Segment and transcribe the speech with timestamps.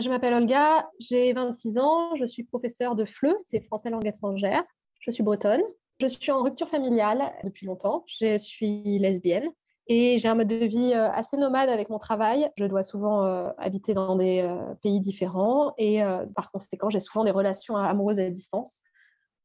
[0.00, 4.64] je m'appelle Olga, j'ai 26 ans, je suis professeure de FLE, c'est français langue étrangère.
[5.00, 5.62] Je suis bretonne.
[6.00, 8.04] Je suis en rupture familiale depuis longtemps.
[8.06, 9.48] Je suis lesbienne
[9.86, 12.50] et j'ai un mode de vie euh, assez nomade avec mon travail.
[12.58, 16.00] Je dois souvent euh, habiter dans des euh, pays différents et
[16.34, 18.82] par conséquent, j'ai souvent des relations amoureuses à distance.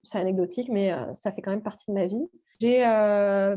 [0.04, 2.28] C'est anecdotique, mais ça fait quand même partie de ma vie.
[2.60, 2.86] J'ai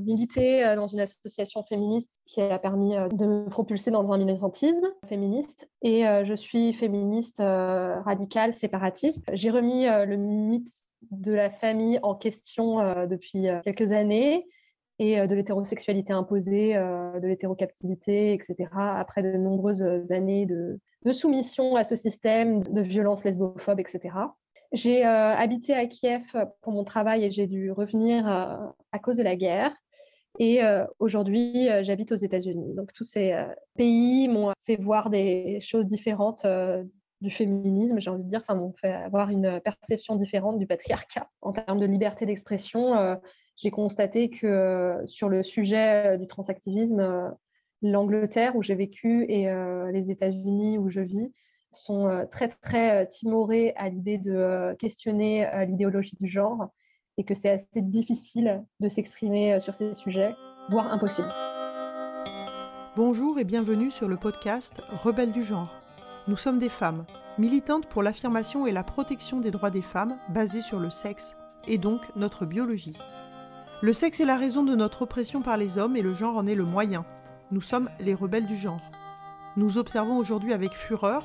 [0.03, 5.69] milité dans une association féministe qui a permis de me propulser dans un militantisme féministe
[5.83, 9.25] et je suis féministe radicale, séparatiste.
[9.33, 10.71] J'ai remis le mythe
[11.11, 14.47] de la famille en question depuis quelques années
[14.99, 20.79] et euh, de l'hétérosexualité imposée, euh, de l'hétérocaptivité, etc., après de nombreuses années de,
[21.13, 24.01] soumission à ce système, de violence lesbophobe, etc.
[24.75, 26.25] J'ai euh, habité à Kiev
[26.61, 29.75] pour mon travail et j'ai dû revenir à cause de la guerre.
[30.41, 30.61] Et
[30.99, 32.75] aujourd'hui, j'habite aux États-Unis.
[32.75, 33.37] Donc tous ces
[33.77, 36.45] pays m'ont fait voir des choses différentes
[37.21, 41.31] du féminisme, j'ai envie de dire, enfin, m'ont fait avoir une perception différente du patriarcat
[41.41, 43.17] en termes de liberté d'expression
[43.57, 47.31] j'ai constaté que euh, sur le sujet euh, du transactivisme, euh,
[47.83, 49.47] l'Angleterre où j'ai vécu et
[49.93, 51.35] les États-Unis où je vis
[51.75, 56.69] sont très très timorés à l'idée de questionner l'idéologie du genre
[57.19, 60.35] et que c'est assez difficile de s'exprimer sur ces sujets,
[60.71, 61.29] voire impossible.
[62.97, 65.75] Bonjour et bienvenue sur le podcast Rebelles du genre.
[66.29, 67.05] Nous sommes des femmes,
[67.39, 71.37] militantes pour l'affirmation et la protection des droits des femmes basés sur le sexe
[71.67, 72.97] et donc notre biologie.
[73.83, 76.47] Le sexe est la raison de notre oppression par les hommes et le genre en
[76.47, 77.05] est le moyen.
[77.51, 78.81] Nous sommes les rebelles du genre.
[79.57, 81.25] Nous observons aujourd'hui avec fureur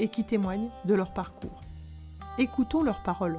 [0.00, 1.60] et qui témoignent de leur parcours.
[2.38, 3.38] Écoutons leurs paroles.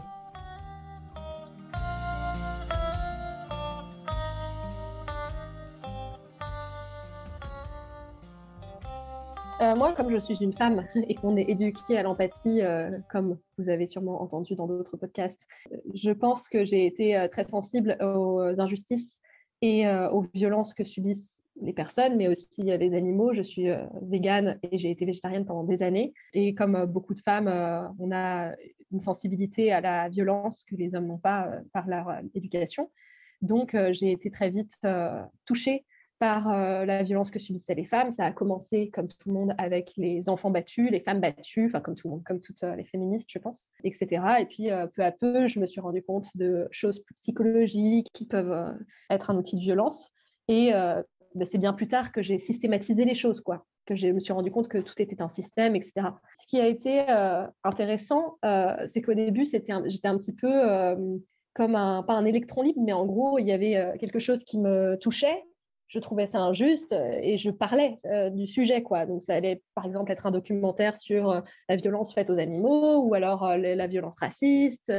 [9.61, 13.38] Euh, moi, comme je suis une femme et qu'on est éduqué à l'empathie, euh, comme
[13.57, 15.47] vous avez sûrement entendu dans d'autres podcasts,
[15.94, 19.21] je pense que j'ai été euh, très sensible aux injustices
[19.61, 23.33] et euh, aux violences que subissent les personnes, mais aussi euh, les animaux.
[23.33, 26.13] Je suis euh, végane et j'ai été végétarienne pendant des années.
[26.33, 27.47] Et comme beaucoup de femmes,
[27.99, 28.53] on a
[28.91, 32.91] une sensibilité à la violence que les hommes n'ont pas par leur éducation.
[33.41, 34.77] Donc, j'ai été très vite
[35.45, 35.85] touchée
[36.21, 38.11] par euh, la violence que subissaient les femmes.
[38.11, 41.79] Ça a commencé, comme tout le monde, avec les enfants battus, les femmes battues, enfin
[41.81, 44.23] comme tout le monde, comme toutes euh, les féministes, je pense, etc.
[44.39, 48.27] Et puis, euh, peu à peu, je me suis rendu compte de choses psychologiques qui
[48.27, 48.71] peuvent
[49.09, 50.11] être un outil de violence.
[50.47, 50.73] Et
[51.36, 54.31] ben, c'est bien plus tard que j'ai systématisé les choses, quoi que je me suis
[54.31, 55.94] rendu compte que tout était un système, etc.
[56.40, 57.03] Ce qui a été
[57.64, 58.38] intéressant,
[58.88, 60.52] c'est qu'au début, j'étais un petit peu
[61.53, 64.59] comme un, pas un électron libre, mais en gros, il y avait quelque chose qui
[64.59, 65.44] me touchait
[65.91, 68.81] je trouvais ça injuste euh, et je parlais euh, du sujet.
[68.81, 69.06] Quoi.
[69.06, 73.03] Donc, ça allait par exemple être un documentaire sur euh, la violence faite aux animaux
[73.03, 74.91] ou alors la violence raciste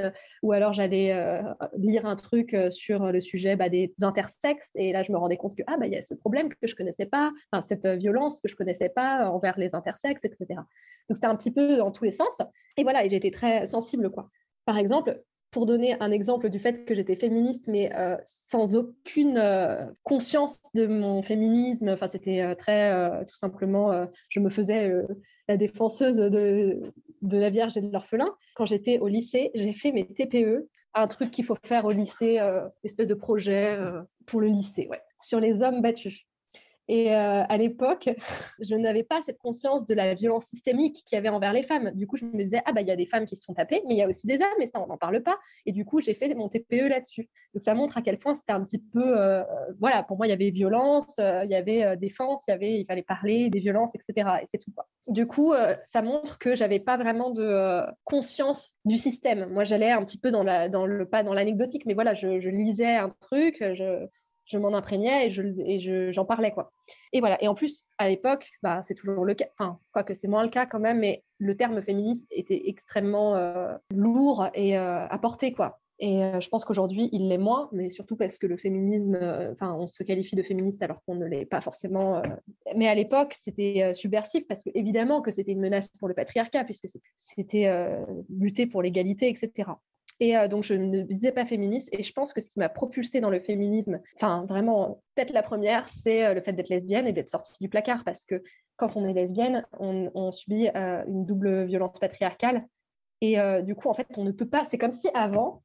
[0.43, 1.43] ou alors j'allais
[1.77, 5.57] lire un truc sur le sujet bah, des intersexes et là, je me rendais compte
[5.57, 7.33] que ah, bah, y a ce problème que je connaissais pas,
[7.63, 10.47] cette violence que je connaissais pas envers les intersexes, etc.
[11.09, 12.39] Donc, c'était un petit peu dans tous les sens.
[12.77, 14.11] Et voilà, et j'étais très sensible.
[14.11, 14.29] quoi.
[14.67, 19.37] Par exemple, pour donner un exemple du fait que j'étais féministe, mais euh, sans aucune
[19.37, 22.91] euh, conscience de mon féminisme, enfin, c'était euh, très
[23.27, 24.91] tout simplement, je me faisais
[25.49, 26.93] la défenseuse de,
[27.23, 28.35] la Vierge et de l'orphelin.
[28.57, 32.41] Quand j'étais au lycée, j'ai fait mes TPE, un truc qu'il faut faire au lycée,
[32.83, 33.79] espèce de projet
[34.27, 34.89] pour le lycée,
[35.21, 36.27] sur les hommes battus.
[36.93, 38.11] Et euh, à l'époque,
[38.61, 41.91] je n'avais pas cette conscience de la violence systémique qu'il y avait envers les femmes.
[41.93, 43.55] Du coup, je me disais, ah bah il y a des femmes qui se sont
[43.55, 45.39] tapées, mais il y a aussi des hommes, et ça, on n'en parle pas.
[45.65, 47.31] Et du coup, j'ai fait mon TPE là-dessus.
[47.55, 49.43] Donc ça montre à quel point c'était un petit peu, euh,
[49.81, 53.49] voilà, pour moi, il y avait violence, euh, il y avait défense, il fallait parler
[53.49, 54.29] des violences, etc.
[54.43, 54.71] Et c'est tout.
[55.07, 59.47] Du coup, ça montre que j'avais pas vraiment de conscience du système.
[59.47, 63.09] Moi, j'allais un petit peu dans, le, pas dans l'anecdotique, mais voilà, je, lisais un
[63.09, 63.65] truc,
[64.45, 66.73] je m'en imprégnais et je et j'en parlais quoi.
[67.13, 67.43] Et voilà.
[67.43, 69.47] Et en plus, à l'époque, bah, c'est toujours le cas.
[69.59, 73.75] Enfin, quoique c'est moins le cas quand même, mais le terme féministe était extrêmement euh,
[73.91, 75.79] lourd et euh, à porter quoi.
[75.99, 79.17] Et euh, je pense qu'aujourd'hui, il l'est moins, mais surtout parce que le féminisme,
[79.53, 82.23] enfin, on se qualifie de féministe alors qu'on ne l'est pas forcément.
[82.75, 86.65] Mais à l'époque, c'était subversif parce que évidemment que c'était une menace pour le patriarcat,
[86.65, 87.71] puisque c'était
[88.29, 89.71] lutter pour l'égalité, etc.
[90.25, 91.89] Et donc, je ne disais pas féministe.
[91.91, 95.43] Et je pense que ce qui m'a propulsée dans le féminisme, enfin, vraiment, peut-être la
[95.43, 98.05] première, c'est le fait d'être lesbienne et d'être sortie du placard.
[98.05, 98.41] Parce que
[98.77, 102.69] quand on est lesbienne, on, subit une double violence patriarcale.
[103.21, 104.65] Et du coup, en fait, on ne peut pas.
[104.65, 105.65] C'est comme si avant,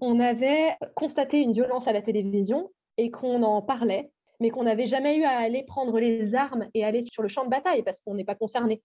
[0.00, 4.10] on avait constaté une violence à la télévision et qu'on en parlait,
[4.40, 7.44] mais qu'on n'avait jamais eu à aller prendre les armes et aller sur le champ
[7.44, 8.82] de bataille parce qu'on n'est pas concerné.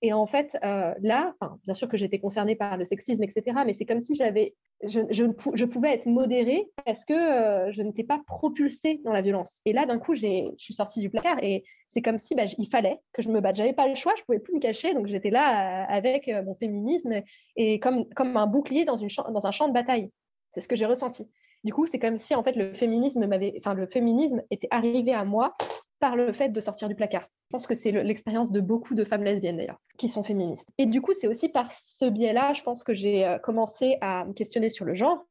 [0.00, 1.34] Et en fait, euh, là,
[1.64, 4.54] bien sûr que j'étais concernée par le sexisme, etc., mais c'est comme si j'avais,
[4.84, 9.60] je, pouvais être modérée parce que euh, je n'étais pas propulsée dans la violence.
[9.64, 12.68] Et là, d'un coup, je suis sortie du placard et c'est comme si bah, il
[12.68, 13.56] fallait que je me batte.
[13.56, 16.54] J'avais pas le choix, je pouvais plus me cacher, donc j'étais là euh, avec mon
[16.54, 17.22] féminisme
[17.56, 20.10] et comme, un bouclier dans, dans un champ de bataille.
[20.52, 21.28] C'est ce que j'ai ressenti.
[21.64, 25.12] Du coup, c'est comme si en fait le féminisme m'avait, enfin le féminisme était arrivé
[25.12, 25.56] à moi
[26.00, 27.28] par le fait de sortir du placard.
[27.48, 30.70] Je pense que c'est l'expérience de beaucoup de femmes lesbiennes d'ailleurs qui sont féministes.
[30.78, 34.24] Et du coup, c'est aussi par ce biais-là, je pense que j'ai euh, commencé à
[34.24, 35.24] me questionner sur le genre,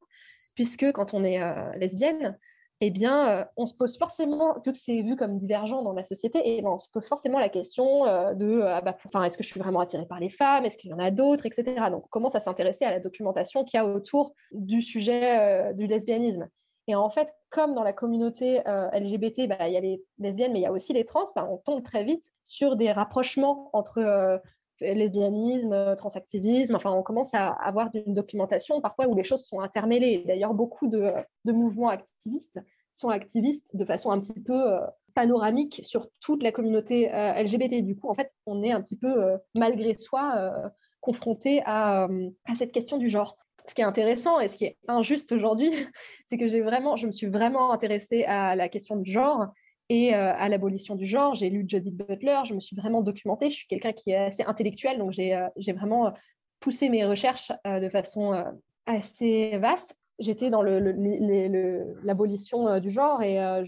[0.56, 2.38] puisque quand on est euh, lesbienne,
[2.80, 6.04] eh bien, euh, on se pose forcément, vu que c'est vu comme divergent dans la
[6.04, 9.36] société, et eh ben, on se pose forcément la question euh, de ah bah, est-ce
[9.36, 10.64] que je suis vraiment attirée par les femmes?
[10.64, 11.48] Est-ce qu'il y en a d'autres?
[11.48, 11.64] Etc.
[11.90, 15.74] Donc, on commence à s'intéresser à la documentation qu'il y a autour du sujet euh,
[15.74, 16.48] du lesbianisme?
[16.88, 20.60] Et en fait, comme dans la communauté LGBT, bah, il y a les lesbiennes, mais
[20.60, 24.42] il y a aussi les trans, bah, on tombe très vite sur des rapprochements entre
[24.82, 26.76] lesbianisme, transactivisme.
[26.76, 30.24] Enfin, on commence à avoir une documentation parfois où les choses sont intermêlées.
[30.28, 31.14] D'ailleurs, beaucoup de,
[31.46, 32.60] mouvements activistes
[32.94, 34.80] sont activistes de façon un petit peu euh,
[35.14, 37.84] panoramique sur toute la communauté euh, LGBT.
[37.84, 40.52] Du coup, en fait, on est un petit peu, euh, malgré soi,
[41.00, 42.08] confronté à,
[42.56, 43.38] cette question du genre.
[43.68, 45.72] Ce qui est intéressant et ce qui est injuste aujourd'hui,
[46.26, 49.48] c'est que j'ai vraiment, je me suis vraiment intéressée à la question du genre
[49.90, 51.36] et euh, à l'abolition du genre.
[51.36, 53.50] J'ai lu Judith Butler, je me suis vraiment documentée.
[53.50, 56.12] Je suis quelqu'un qui est assez intellectuel, donc j'ai euh, vraiment euh,
[56.60, 58.44] poussé mes recherches de façon
[58.88, 59.96] assez vaste.
[60.18, 63.64] J'étais dans l'abolition du genre et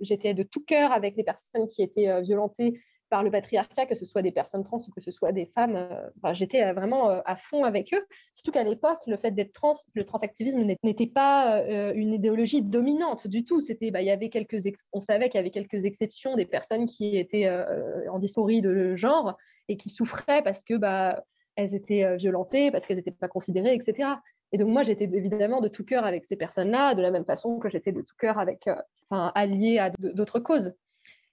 [0.00, 4.04] j'étais de tout cœur avec les personnes qui étaient violentées par le patriarcat, que ce
[4.04, 5.76] soit des personnes trans ou que ce soit des femmes.
[5.76, 8.04] Euh, j'étais euh, vraiment euh, à fond avec eux.
[8.34, 11.62] Surtout qu'à l'époque, le fait d'être trans, le transactivisme n'était pas
[11.94, 13.60] une idéologie dominante du tout.
[13.60, 14.58] C'était, bah, il y avait quelques,
[14.92, 17.48] on savait qu'il y avait quelques exceptions des personnes qui étaient
[18.10, 19.36] en dysphorie de genre
[19.68, 21.24] et qui souffraient parce que bah,
[21.56, 24.10] elles étaient violentées, parce qu'elles n'étaient pas considérées, etc.
[24.52, 27.58] Et donc moi, j'étais évidemment de tout cœur avec ces personnes-là, de la même façon
[27.58, 28.68] que j'étais de tout cœur avec,
[29.10, 30.72] enfin, alliée à d'autres causes.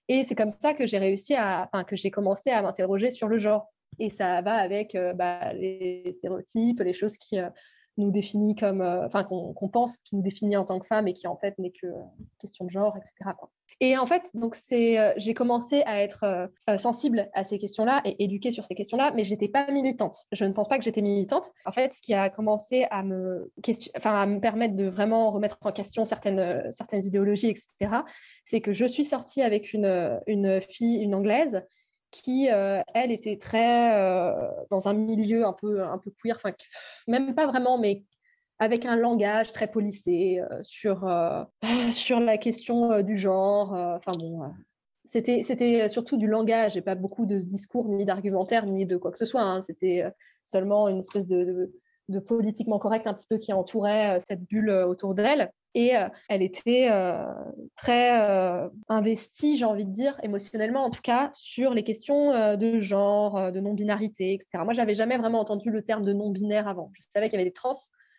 [0.08, 3.28] Et c'est comme ça que j'ai réussi à, enfin, que j'ai commencé à m'interroger sur
[3.28, 3.72] le genre.
[3.98, 7.48] Et ça va avec euh, bah, les stéréotypes, les choses qui euh,
[7.98, 11.14] nous définissent comme, euh, enfin, qu'on pense qui nous définit en tant que femme et
[11.14, 11.86] qui en fait n'est que
[12.38, 13.34] question de genre, etc.
[13.80, 17.58] Et en fait, donc c'est, euh, j'ai commencé à être euh, euh, sensible à ces
[17.58, 20.26] questions-là et éduquée sur ces questions-là, mais j'étais pas militante.
[20.32, 21.50] Je ne pense pas que j'étais militante.
[21.66, 23.52] En fait, ce qui a commencé à me,
[23.96, 27.96] enfin, à me permettre de vraiment remettre en question certaines, certaines idéologies, etc.,
[28.46, 31.62] c'est que je suis sortie avec une, une fille, une anglaise,
[32.10, 33.92] qui, elle, était très
[34.70, 36.52] dans un milieu un peu, un peu queer, enfin,
[37.08, 38.04] même pas vraiment, mais
[38.58, 41.44] avec un langage très policé euh, sur, euh,
[41.92, 43.72] sur la question euh, du genre.
[43.72, 44.42] Enfin bon,
[45.04, 49.12] c'était, c'était surtout du langage et pas beaucoup de discours, ni d'argumentaire, ni de quoi
[49.12, 49.42] que ce soit.
[49.42, 49.62] Hein.
[49.62, 50.04] C'était
[50.44, 51.72] seulement une espèce de,
[52.26, 55.50] politiquement correct un petit peu qui entourait cette bulle autour d'elle.
[55.74, 55.92] Et
[56.30, 56.88] elle était
[57.76, 63.52] très investie, j'ai envie de dire, émotionnellement en tout cas, sur les questions de genre,
[63.52, 64.58] de non-binarité, etc.
[64.64, 66.90] Moi, j'avais jamais vraiment entendu le terme de non-binaire avant.
[66.94, 67.76] Je savais qu'il y avait des trans,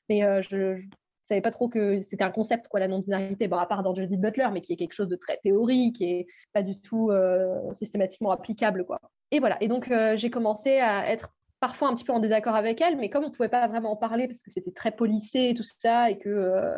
[0.10, 0.82] mais euh, je ne
[1.24, 4.20] savais pas trop que c'était un concept, quoi, la non-binarité, bon, à part dans Judith
[4.20, 8.32] Butler, mais qui est quelque chose de très théorique et pas du tout euh, systématiquement
[8.32, 8.86] applicable.
[8.86, 9.00] Quoi.
[9.32, 12.56] Et voilà, et donc euh, j'ai commencé à être parfois un petit peu en désaccord
[12.56, 14.92] avec elle, mais comme on ne pouvait pas vraiment en parler parce que c'était très
[14.92, 16.74] policé et tout ça, et que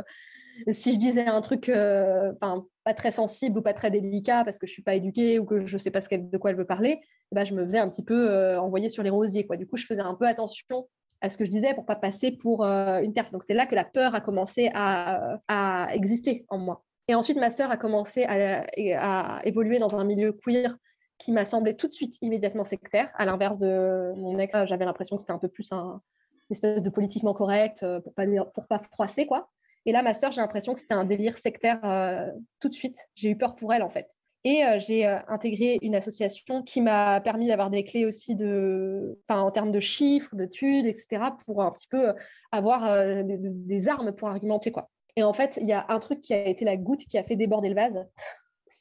[0.71, 4.71] si je disais un truc pas très sensible ou pas très délicat parce que je
[4.71, 6.65] ne suis pas éduquée ou que je ne sais pas ce de quoi elle veut
[6.65, 6.99] parler,
[7.31, 9.45] ben, je me faisais un petit peu envoyer sur les rosiers.
[9.45, 9.57] Quoi.
[9.57, 10.87] Du coup, je faisais un peu attention
[11.21, 13.31] à ce que je disais pour pas passer pour euh, une TERF.
[13.31, 16.83] Donc c'est là que la peur a commencé à, exister en moi.
[17.07, 20.77] Et ensuite, ma sœur a commencé à, évoluer dans un milieu queer
[21.19, 24.55] qui m'a semblé tout de suite immédiatement sectaire, à l'inverse de mon ex.
[24.65, 26.01] J'avais l'impression que c'était un peu plus un,
[26.49, 29.49] une espèce de politiquement correct euh, pour pas pour pas froisser quoi.
[29.85, 32.27] Et là, ma sœur, j'ai l'impression que c'était un délire sectaire euh,
[32.59, 32.97] tout de suite.
[33.15, 34.09] J'ai eu peur pour elle en fait.
[34.45, 39.73] Et j'ai intégré une association qui m'a permis d'avoir des clés aussi de, en termes
[39.73, 42.13] de chiffres, d'études, etc., pour un petit peu
[42.53, 44.71] avoir des, des, armes pour argumenter.
[44.71, 44.89] Quoi.
[45.17, 47.23] Et en fait, il y a un truc qui a été la goutte qui a
[47.25, 47.99] fait déborder le vase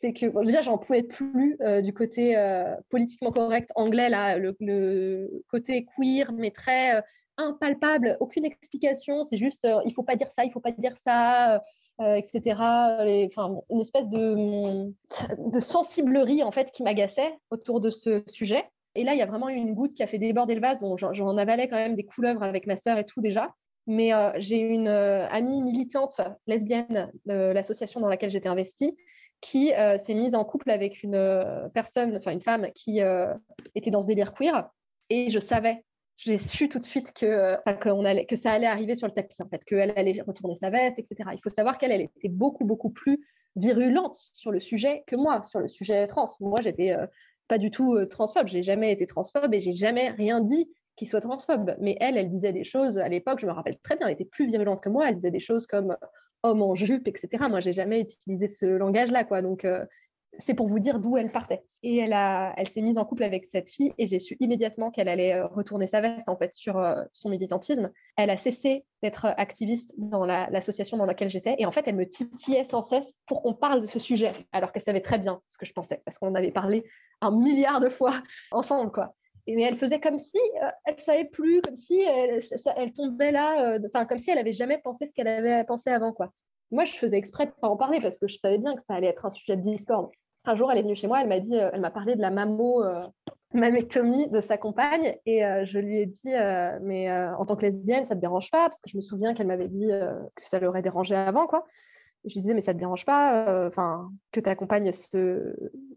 [0.00, 5.42] c'est que déjà j'en pouvais plus euh, du côté euh, politiquement correct anglais là, le,
[5.50, 7.00] côté queer mais très euh,
[7.36, 11.62] impalpable, aucune explication, c'est juste il faut pas dire ça, il faut pas dire ça,
[12.00, 12.40] etc.
[13.70, 14.92] Une espèce de,
[15.38, 18.64] de sensiblerie en fait qui m'agaçait autour de ce sujet.
[18.96, 20.80] Et là, il y a vraiment une goutte qui a fait déborder le vase.
[20.80, 23.54] Bon, j'en avalais quand même des couleuvres avec ma sœur et tout déjà.
[23.86, 28.96] Mais j'ai une amie militante lesbienne de l'association dans laquelle j'étais investie
[29.40, 33.32] qui euh, s'est mise en couple avec une euh, personne, enfin une femme qui euh,
[33.74, 34.68] était dans ce délire queer.
[35.10, 35.84] Et je savais,
[36.16, 37.56] j'ai su tout de suite que,
[38.04, 40.98] allait, que ça allait arriver sur le tapis, en fait, qu'elle allait retourner sa veste,
[40.98, 41.30] etc.
[41.32, 43.20] Il faut savoir qu'elle elle était beaucoup, beaucoup plus
[43.56, 46.26] virulente sur le sujet que moi, sur le sujet trans.
[46.40, 46.94] Moi, j'étais
[47.46, 48.48] pas du tout transphobe.
[48.48, 51.74] J'ai jamais été transphobe et j'ai jamais rien dit qui soit transphobe.
[51.80, 54.24] Mais elle, elle disait des choses à l'époque, je me rappelle très bien, elle était
[54.24, 55.08] plus virulente que moi.
[55.08, 55.96] Elle disait des choses comme
[56.42, 57.46] homme en jupe, etc.
[57.48, 59.42] Moi, j'ai jamais utilisé ce langage-là, quoi.
[59.42, 59.84] Donc, euh,
[60.38, 61.64] c'est pour vous dire d'où elle partait.
[61.82, 64.90] Et elle, a, elle s'est mise en couple avec cette fille et j'ai su immédiatement
[64.90, 67.90] qu'elle allait euh, retourner sa veste en fait sur euh, son militantisme.
[68.16, 72.08] Elle a cessé d'être activiste dans l'association dans laquelle j'étais et en fait elle me
[72.08, 75.56] titillait sans cesse pour qu'on parle de ce sujet alors qu'elle savait très bien ce
[75.56, 76.84] que je pensais parce qu'on avait parlé
[77.20, 79.14] un milliard de fois ensemble quoi
[79.56, 82.38] mais elle faisait comme si euh, elle savait plus, comme si elle,
[82.76, 85.90] elle tombait là, euh, enfin comme si elle avait jamais pensé ce qu'elle avait pensé
[85.90, 86.32] avant quoi.
[86.70, 88.94] Moi, je faisais exprès de pas en parler parce que je savais bien que ça
[88.94, 90.10] allait être un sujet de discorde.
[90.44, 92.20] Un jour, elle est venue chez moi, elle m'a dit, euh, elle m'a parlé de
[92.20, 92.84] la mammo,
[93.54, 96.32] mammectomie de sa compagne, et je lui ai dit,
[96.82, 98.68] mais en tant que lesbienne, ça te dérange pas?
[98.68, 101.66] Parce que je me souviens qu'elle m'avait dit que ça l'aurait dérangé avant, quoi.
[102.24, 105.54] je lui disais, mais ça te dérange pas, enfin, que ta compagne se,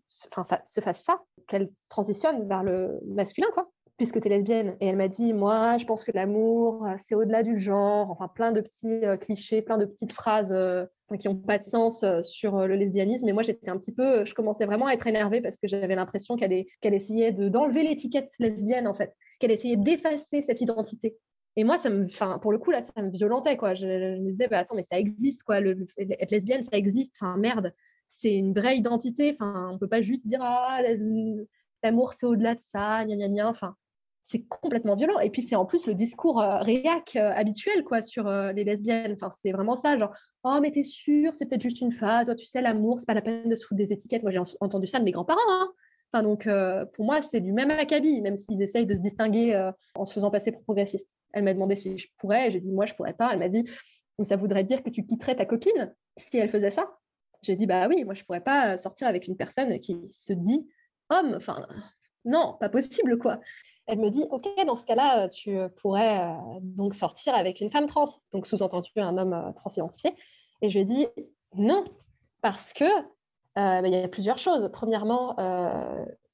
[0.10, 4.75] se fasse ça, qu'elle transitionne vers le masculin, quoi, puisque tu es lesbienne.
[4.79, 8.29] Et elle m'a dit, moi, je pense que l'amour, euh, c'est au-delà du genre, enfin,
[8.29, 10.86] plein de petits euh, clichés, plein de petites phrases euh,
[11.20, 13.27] qui n'ont pas de sens sur le lesbianisme.
[13.27, 15.96] Et moi, j'étais un petit peu, je commençais vraiment à être énervée parce que j'avais
[15.96, 21.17] l'impression qu'elle qu'elle essayait d'enlever l'étiquette lesbienne, en fait, qu'elle essayait d'effacer cette identité.
[21.58, 23.74] Et moi, ça me, enfin, pour le coup, là, ça me violentait, quoi.
[23.74, 25.58] Je, me disais, bah, attends, mais ça existe, quoi.
[25.60, 27.13] Être lesbienne, ça existe.
[27.20, 27.74] Enfin, merde
[28.12, 29.32] c'est une vraie identité.
[29.34, 30.82] Enfin, on peut pas juste dire ah
[31.82, 33.50] l'amour c'est au-delà de ça, gna gna gna.
[33.50, 33.75] Enfin,
[34.24, 35.20] c'est complètement violent.
[35.20, 38.63] Et puis c'est en plus le discours euh, réac euh, habituel quoi sur euh, les
[38.65, 39.13] lesbiennes.
[39.13, 40.13] Enfin, c'est vraiment ça, genre
[40.44, 42.34] oh mais t'es sûre, c'est peut-être juste une phase.
[42.38, 44.24] tu sais l'amour, c'est pas la peine de se foutre des étiquettes.
[44.24, 45.39] Moi j'ai entendu ça de mes grands-parents.
[45.50, 45.72] Hein.
[46.13, 46.50] Enfin, donc
[46.94, 50.30] pour moi c'est du même acabit, même s'ils essayent de se distinguer en se faisant
[50.30, 51.08] passer pour progressiste.
[51.32, 52.51] Elle m'a demandé si je pourrais.
[52.51, 53.30] J'ai dit moi je pourrais pas.
[53.32, 53.63] Elle m'a dit
[54.24, 56.91] ça voudrait dire que tu quitterais ta copine si elle faisait ça.
[57.43, 60.67] J'ai dit, bah oui, moi, je pourrais pas sortir avec une personne qui se dit
[61.10, 61.33] homme.
[61.36, 61.65] Enfin,
[62.25, 63.39] non, pas possible, quoi.
[63.88, 67.88] Elle me dit, OK, dans ce cas-là, tu pourrais euh, donc sortir avec une femme
[67.88, 70.15] trans, donc sous-entendu un homme euh, transidentifié.
[70.62, 71.07] Et je lui ai dit,
[71.55, 71.83] non,
[72.41, 73.01] parce que euh,
[73.55, 74.69] bah, il y a plusieurs choses.
[74.71, 75.36] Premièrement,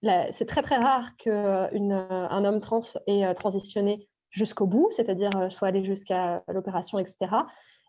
[0.04, 6.44] c'est très très rare qu'un homme trans ait transitionné jusqu'au bout, c'est-à-dire soit allé jusqu'à
[6.50, 7.38] l'opération, etc.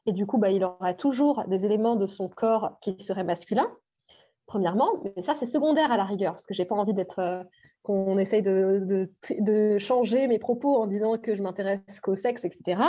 [0.07, 3.71] Et du coup, bah, il aura toujours des éléments de son corps qui seraient masculins,
[4.47, 4.89] premièrement.
[5.05, 7.43] Mais ça, c'est secondaire à la rigueur, parce que j'ai pas envie d'être euh,
[7.83, 12.83] qu'on essaye de, changer mes propos en disant que je m'intéresse qu'au sexe, etc.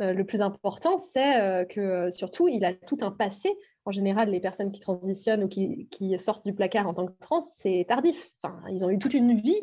[0.00, 3.56] Euh, le plus important, c'est euh, que surtout, il a tout un passé.
[3.84, 7.12] En général, les personnes qui transitionnent ou qui, qui sortent du placard en tant que
[7.20, 8.32] trans, c'est tardif.
[8.42, 9.60] Enfin, ils ont eu toute une vie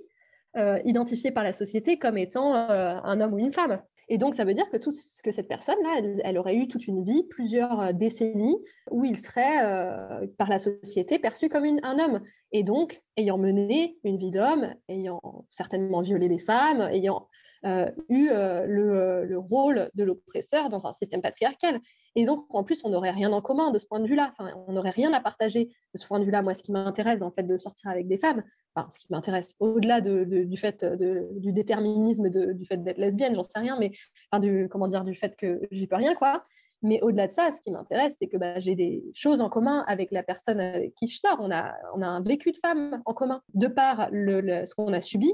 [0.83, 3.81] identifiée par la société comme étant un homme ou une femme.
[4.11, 4.91] Et donc, ça veut dire que, tout,
[5.23, 8.57] que cette personne-là, elle, aurait eu toute une vie, plusieurs euh, décennies,
[8.91, 12.19] où il serait, euh, par la société, perçu comme un homme.
[12.51, 17.29] Et donc, ayant mené une vie d'homme, ayant certainement violé des femmes, ayant
[17.65, 21.79] euh, eu le, le, rôle de l'oppresseur dans un système patriarcal.
[22.15, 24.33] Et donc, en plus, on n'aurait rien en commun de ce point de vue-là.
[24.37, 26.41] Enfin, on n'aurait rien à partager de ce point de vue-là.
[26.41, 28.43] Moi, ce qui m'intéresse, en fait, de sortir avec des femmes,
[28.75, 33.43] enfin, ce qui m'intéresse au-delà de, du fait du déterminisme du fait d'être lesbienne, j'en
[33.43, 33.91] sais rien, mais
[34.29, 36.43] enfin, du, comment dire, du fait que j'y peux rien, quoi.
[36.83, 39.83] Mais au-delà de ça, ce qui m'intéresse, c'est que bah, j'ai des choses en commun
[39.87, 41.37] avec la personne avec qui je sors.
[41.39, 44.91] On a, on a un vécu de femme en commun, de par le, ce qu'on
[44.91, 45.31] a subi,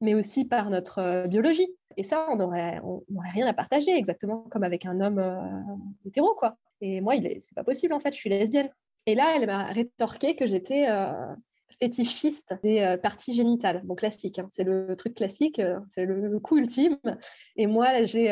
[0.00, 1.74] mais aussi par notre euh, biologie.
[1.96, 2.80] Et ça, on n'aurait
[3.32, 5.40] rien à partager, exactement comme avec un homme euh,
[6.06, 6.56] hétéro, quoi.
[6.80, 8.70] Et moi, c'est pas possible, en fait, je suis lesbienne.
[9.06, 11.12] Et là, elle m'a rétorqué que j'étais euh,
[11.80, 13.82] fétichiste des parties génitales.
[13.84, 14.46] Bon, classique, hein.
[14.48, 16.98] c'est le truc classique, c'est le, coup ultime.
[17.56, 18.28] Et moi, j'ai,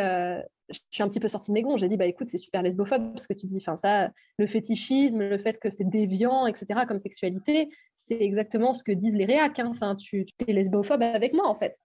[0.70, 1.76] je suis un petit peu sortie de mes gonds.
[1.76, 3.58] J'ai dit, bah écoute, c'est super lesbophobe ce que tu dis.
[3.58, 8.82] Enfin, ça, le fétichisme, le fait que c'est déviant, etc., comme sexualité, c'est exactement ce
[8.82, 9.58] que disent les réacs.
[9.58, 9.96] Hein.
[9.96, 11.78] Tu, tu es lesbophobe avec moi, en fait.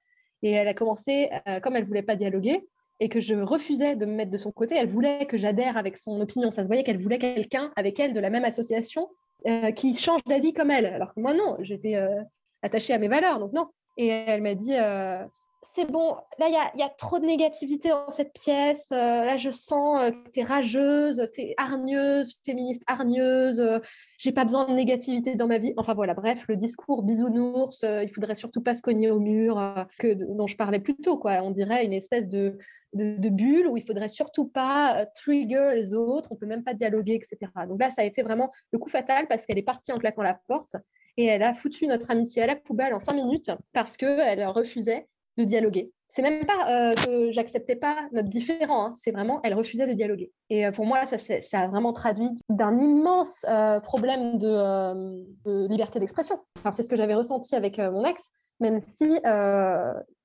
[0.44, 1.30] Et elle a commencé,
[1.64, 2.68] comme elle voulait pas dialoguer,
[3.00, 4.76] et que je refusais de me mettre de son côté.
[4.76, 6.52] Elle voulait que j'adhère avec son opinion.
[6.52, 9.10] Ça se voyait qu'elle voulait quelqu'un avec elle de la même association
[9.48, 10.86] euh, qui change d'avis comme elle.
[10.86, 12.22] Alors que moi, non, j'étais euh,
[12.62, 13.68] attachée à mes valeurs, donc non.
[13.98, 15.24] Et elle m'a dit, euh,
[15.64, 18.90] c'est bon, là, il y a, trop de négativité dans cette pièce.
[18.92, 23.82] là, je sens que tu es rageuse, tu es hargneuse, féministe hargneuse.
[24.18, 25.74] J'ai pas besoin de négativité dans ma vie.
[25.78, 29.60] Enfin voilà, bref, le discours bisounours, il faudrait surtout pas se cogner au mur,
[30.00, 31.18] que, dont je parlais plus tôt.
[31.18, 31.42] Quoi.
[31.44, 32.58] On dirait une espèce de,
[32.94, 36.74] de, bulle où il faudrait surtout pas euh, trigger les autres, on peut même pas
[36.74, 37.52] dialoguer, etc.
[37.68, 40.22] Donc là, ça a été vraiment le coup fatal parce qu'elle est partie en claquant
[40.22, 40.76] la porte
[41.18, 45.08] et elle a foutu notre amitié à la poubelle en cinq minutes parce qu'elle refusait
[45.38, 45.92] de dialoguer.
[46.10, 48.94] C'est même pas euh, que j'acceptais pas notre différent, hein.
[48.96, 50.32] c'est vraiment elle refusait de dialoguer.
[50.52, 53.46] Et euh, pour moi, ça, ça a vraiment traduit d'un immense
[53.84, 56.40] problème de, liberté d'expression.
[56.60, 59.20] Enfin, c'est ce que j'avais ressenti avec mon ex, même si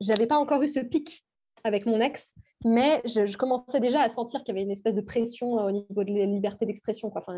[0.00, 1.24] j'avais pas encore eu ce pic
[1.64, 2.32] avec mon ex,
[2.64, 5.70] mais je, commençais déjà à sentir qu'il y avait une espèce de pression euh, au
[5.70, 7.36] niveau de la liberté d'expression, enfin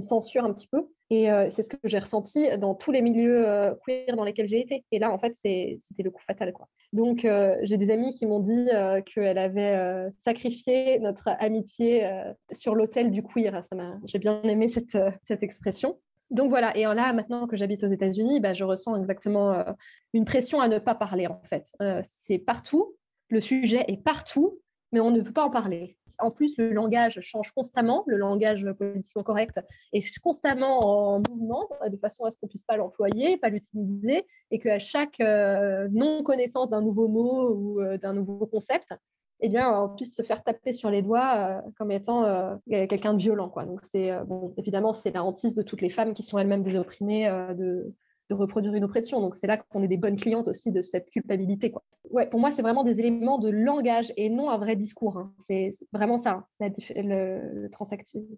[0.00, 0.86] censure un petit peu.
[1.10, 4.48] Et euh, c'est ce que j'ai ressenti dans tous les milieux euh, queer dans lesquels
[4.48, 4.84] j'ai été.
[4.92, 6.52] Et là, en fait, c'était le coup fatal.
[6.52, 6.68] Quoi.
[6.92, 7.26] Donc,
[7.62, 8.68] j'ai des amis qui m'ont dit
[9.06, 12.08] qu'elle avait sacrifié notre amitié
[12.52, 13.62] sur l'autel du queer.
[14.04, 15.98] J'ai bien aimé cette, cette expression.
[16.30, 19.64] Donc voilà, et là, maintenant que j'habite aux États-Unis, bah, je ressens exactement
[20.12, 21.66] une pression à ne pas parler, en fait.
[22.02, 22.94] c'est partout,
[23.28, 24.58] le sujet est partout,
[24.92, 25.98] mais on ne peut pas en parler.
[26.18, 29.60] En plus, le langage change constamment, le langage politiquement correct
[29.92, 30.80] est constamment
[31.16, 35.20] en mouvement, de façon à ce qu'on puisse pas l'employer, pas l'utiliser, et qu'à chaque
[35.20, 38.94] euh, non-connaissance d'un nouveau mot ou euh, d'un nouveau concept,
[39.40, 43.20] eh bien, on puisse se faire taper sur les doigts euh, comme étant quelqu'un de
[43.20, 43.48] violent.
[43.48, 43.66] Quoi.
[43.66, 44.10] Donc, c'est,
[44.56, 47.94] évidemment, c'est la hantise de toutes les femmes qui sont elles-mêmes des opprimées de,
[48.28, 49.20] de reproduire une oppression.
[49.20, 51.70] Donc c'est là qu'on est des bonnes clientes aussi de cette culpabilité.
[51.70, 51.82] Quoi.
[52.10, 55.18] Ouais, pour moi, c'est vraiment des éléments de langage et non un vrai discours.
[55.18, 55.32] Hein.
[55.38, 58.36] C'est vraiment ça, le, le transactivisme.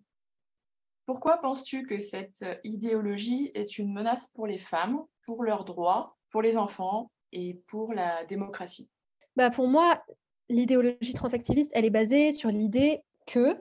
[1.07, 6.41] Pourquoi penses-tu que cette idéologie est une menace pour les femmes, pour leurs droits, pour
[6.41, 8.91] les enfants et pour la démocratie?
[9.35, 10.05] Bah Pour moi,
[10.49, 13.57] l'idéologie transactiviste, elle est basée sur l'idée que,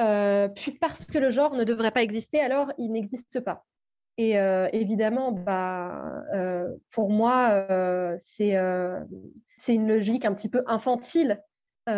[0.00, 3.66] euh, puis parce que le genre ne devrait pas exister, alors il n'existe pas.
[4.18, 8.54] Et euh, évidemment, bah, euh, pour moi, euh, c'est
[9.68, 11.40] une logique un petit peu infantile,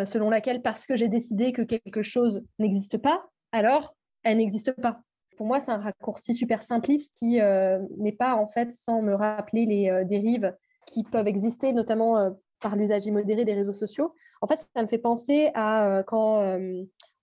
[0.04, 5.00] selon laquelle parce que j'ai décidé que quelque chose n'existe pas, alors elle n'existe pas.
[5.36, 7.40] Pour moi, c'est un raccourci super simpliste qui
[7.98, 10.54] n'est pas en fait sans me rappeler les dérives
[10.86, 12.30] qui peuvent exister, notamment
[12.60, 14.14] par l'usage immodéré des réseaux sociaux.
[14.42, 16.56] En fait, ça me fait penser à quand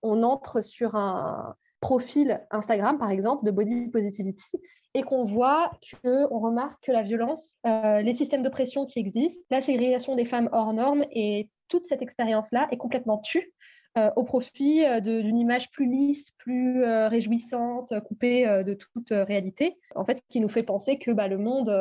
[0.02, 4.50] on entre sur un profil Instagram, par exemple, de body positivity,
[4.98, 5.70] et qu'on voit
[6.02, 10.48] qu'on remarque que la violence, euh, les systèmes d'oppression qui existent, la ségrégation des femmes
[10.52, 13.52] hors normes et toute cette expérience-là est complètement tue
[13.96, 20.04] euh, au profit euh, d'une image plus lisse, plus réjouissante, coupée de toute réalité, en
[20.04, 21.72] fait, qui nous fait penser que bah, le monde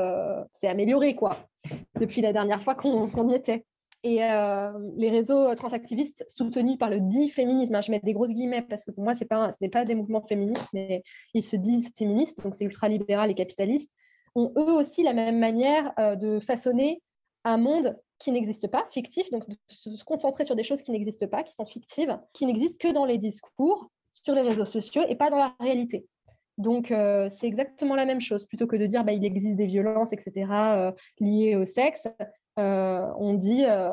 [0.51, 1.37] s'est amélioré quoi,
[1.99, 3.65] depuis la dernière fois qu'on y était.
[4.03, 8.31] Et euh, les réseaux transactivistes soutenus par le dit féminisme, hein, je mets des grosses
[8.31, 9.23] guillemets parce que pour moi, ce
[9.61, 13.91] n'est pas des mouvements féministes, mais ils se disent féministes, donc c'est ultra-libéral et capitaliste,
[14.35, 17.01] ont eux aussi la même manière euh, de façonner
[17.43, 21.27] un monde qui n'existe pas, fictif, donc de se concentrer sur des choses qui n'existent
[21.27, 25.15] pas, qui sont fictives, qui n'existent que dans les discours, sur les réseaux sociaux et
[25.15, 26.05] pas dans la réalité.
[26.57, 28.45] Donc, euh, c'est exactement la même chose.
[28.45, 32.07] Plutôt que de dire bah, il existe des violences, etc., liées au sexe,
[32.57, 33.91] euh, on dit euh,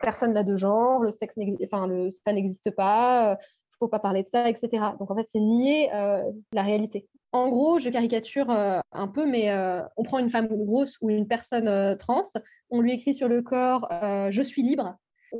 [0.00, 1.88] personne n'a de genre, le sexe enfin,
[2.24, 4.70] ça n'existe pas, il ne faut pas parler de ça, etc.
[4.98, 6.22] Donc en fait, c'est nier euh,
[6.52, 7.06] la réalité.
[7.32, 9.52] En gros, je caricature un peu, mais
[9.96, 12.22] on prend une femme grosse ou une personne trans,
[12.70, 13.88] on lui écrit sur le corps
[14.30, 14.96] je suis libre,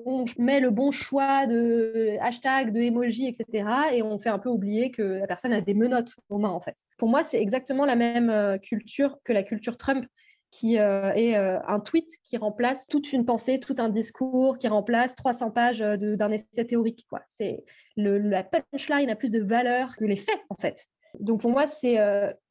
[0.06, 3.68] on met le bon choix de hashtag, de emoji, etc.
[3.92, 6.60] Et on fait un peu oublier que la personne a des menottes aux mains, en
[6.60, 6.76] fait.
[6.96, 10.06] Pour moi, c'est exactement la même culture que la culture Trump
[10.50, 14.68] qui euh, est euh, un tweet qui remplace toute une pensée, tout un discours, qui
[14.68, 17.06] remplace 300 pages euh, d'un essai théorique.
[17.08, 17.20] Quoi.
[17.26, 17.64] C'est
[17.96, 20.86] la punchline a plus de valeur que les faits, en fait.
[21.18, 21.98] Donc pour moi, c'est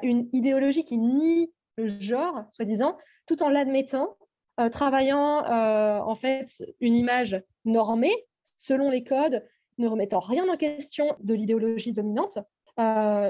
[0.04, 4.18] une idéologie qui nie le genre, soi-disant, tout en l'admettant,
[4.70, 8.14] travaillant en fait une image normée
[8.58, 9.44] selon les codes,
[9.78, 12.38] ne remettant rien en question de l'idéologie dominante,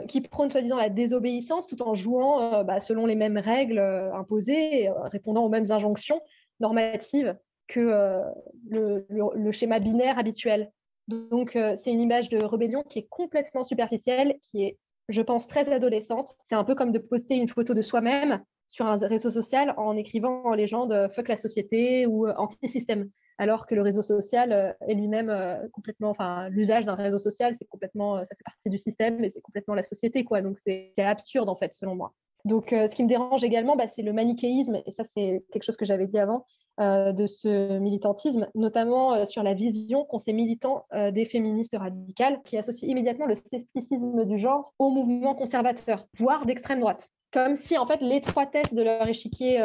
[0.08, 3.80] qui prône soi-disant la désobéissance tout en jouant bah, selon les mêmes règles
[4.14, 6.22] imposées, répondant aux mêmes injonctions
[6.60, 7.36] normatives
[7.68, 8.22] que
[8.70, 10.72] le, le, schéma binaire habituel.
[11.08, 15.72] Donc, c'est une image de rébellion qui est complètement superficielle, qui est, je pense, très
[15.72, 16.36] adolescente.
[16.44, 19.98] C'est un peu comme de poster une photo de soi-même sur un réseau social en
[19.98, 24.94] écrivant en légende fuck la société ou anti-système alors que le réseau social euh, est
[24.94, 28.78] lui-même euh, complètement, enfin, l'usage d'un réseau social, c'est complètement, euh, ça fait partie du
[28.78, 30.42] système et c'est complètement la société, quoi.
[30.42, 32.14] Donc c'est absurde en fait, selon moi.
[32.46, 35.76] Donc ce qui me dérange également, bah, c'est le manichéisme, et ça c'est quelque chose
[35.76, 36.46] que j'avais dit avant,
[36.80, 42.88] de ce militantisme, notamment sur la vision qu'ont ces militants des féministes radicales, qui associent
[42.88, 47.10] immédiatement le scepticisme du genre au mouvement conservateur, voire d'extrême droite.
[47.34, 49.62] Comme si en fait l'étroitesse de leur échiquier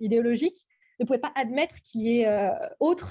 [0.00, 0.66] idéologique
[1.02, 2.50] ne pouvait pas admettre qu'il y ait euh,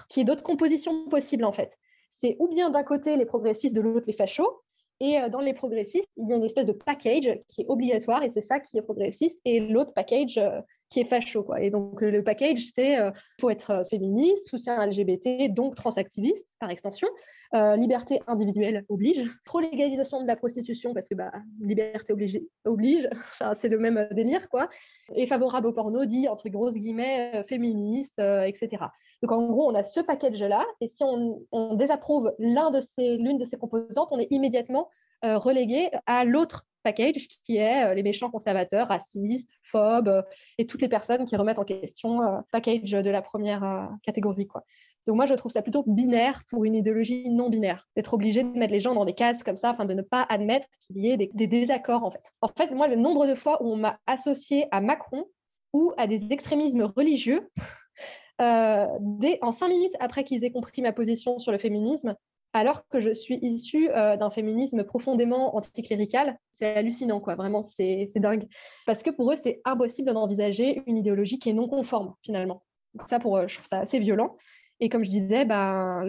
[0.09, 1.77] qu'il y ait d'autres compositions possibles en fait.
[2.09, 4.61] C'est ou bien d'un côté les progressistes, de l'autre les fachos,
[5.01, 8.23] et euh, dans les progressistes, il y a une espèce de package qui est obligatoire,
[8.23, 11.41] et c'est ça qui est progressiste, et l'autre package euh, qui est facho.
[11.41, 11.61] Quoi.
[11.61, 17.07] Et donc, le package, c'est il faut être féministe, soutien LGBT, donc transactiviste par extension,
[17.53, 23.09] liberté individuelle oblige, pro-légalisation de la prostitution, parce que bah, liberté oblige, oblige.
[23.55, 24.69] C'est le même délire, quoi,
[25.15, 28.85] et favorable au porno, dit entre grosses guillemets féministe, etc.
[29.21, 33.45] Donc, en gros, on a ce package-là, et si on, désapprouve l'un de l'une de
[33.45, 34.89] ces composantes, on est immédiatement
[35.23, 40.21] relégué à l'autre package qui est euh, les méchants conservateurs, racistes, phobes euh,
[40.57, 44.47] et toutes les personnes qui remettent en question euh, package de la première catégorie.
[44.47, 44.63] Quoi.
[45.07, 48.49] Donc moi, je trouve ça plutôt binaire pour une idéologie non binaire, d'être obligé de
[48.49, 51.09] mettre les gens dans des cases comme ça, afin de ne pas admettre qu'il y
[51.09, 52.31] ait des, désaccords en fait.
[52.41, 55.25] En fait, moi, le nombre de fois où on m'a associé à Macron
[55.73, 57.49] ou à des extrémismes religieux,
[58.39, 62.15] dès, en cinq minutes après qu'ils aient compris ma position sur le féminisme,
[62.53, 66.37] alors que je suis issue euh, d'un féminisme profondément anticlérical.
[66.51, 67.35] C'est hallucinant, quoi.
[67.35, 68.47] Vraiment, c'est dingue.
[68.85, 72.63] Parce que pour eux, c'est impossible d'envisager une idéologie qui est non conforme, finalement.
[73.05, 74.35] ça, pour eux, je trouve ça assez violent.
[74.79, 76.03] Et comme je disais, ben,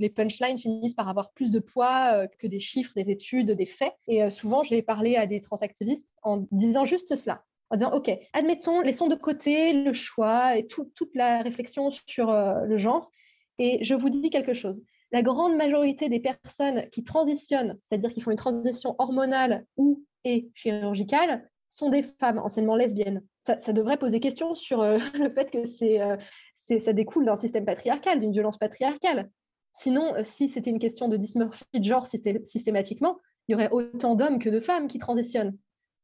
[0.00, 3.66] les punchlines finissent par avoir plus de poids euh, que des chiffres, des études, des
[3.66, 3.92] faits.
[4.08, 8.16] Et euh, souvent, j'ai parlé à des transactivistes en disant juste cela en disant, OK,
[8.32, 13.10] admettons, laissons de côté le choix et toute la réflexion sur le genre.
[13.58, 14.84] Et je vous dis quelque chose
[15.16, 20.50] la grande majorité des personnes qui transitionnent, c'est-à-dire qui font une transition hormonale ou et
[20.54, 23.22] chirurgicale, sont des femmes anciennement lesbiennes.
[23.40, 25.58] Ça, devrait poser question sur euh, le fait que
[26.02, 26.16] euh,
[26.54, 29.30] c'est, ça découle d'un système patriarcal, d'une violence patriarcale.
[29.72, 33.16] Sinon, euh, si c'était une question de dysmorphie de genre systématiquement,
[33.48, 35.56] il y aurait autant d'hommes que de femmes qui transitionnent.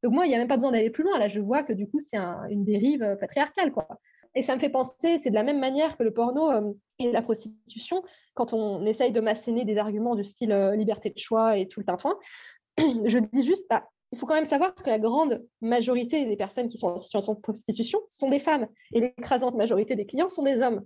[0.03, 1.19] Donc moi, il n'y a même pas besoin d'aller plus loin.
[1.19, 3.73] Là, je vois que du coup, c'est une dérive patriarcale.
[3.73, 3.89] Quoi.
[4.35, 7.13] Et ça me fait penser, c'est de la même manière que le porno euh, et
[7.13, 8.03] la prostitution,
[8.35, 11.81] quand on essaye de m'asséner des arguments du style euh, liberté de choix et tout
[11.81, 12.19] le tintouin,
[12.79, 16.69] je dis juste, bah, il faut quand même savoir que la grande majorité des personnes
[16.69, 20.43] qui sont en situation de prostitution sont des femmes et l'écrasante majorité des clients sont
[20.43, 20.83] des hommes.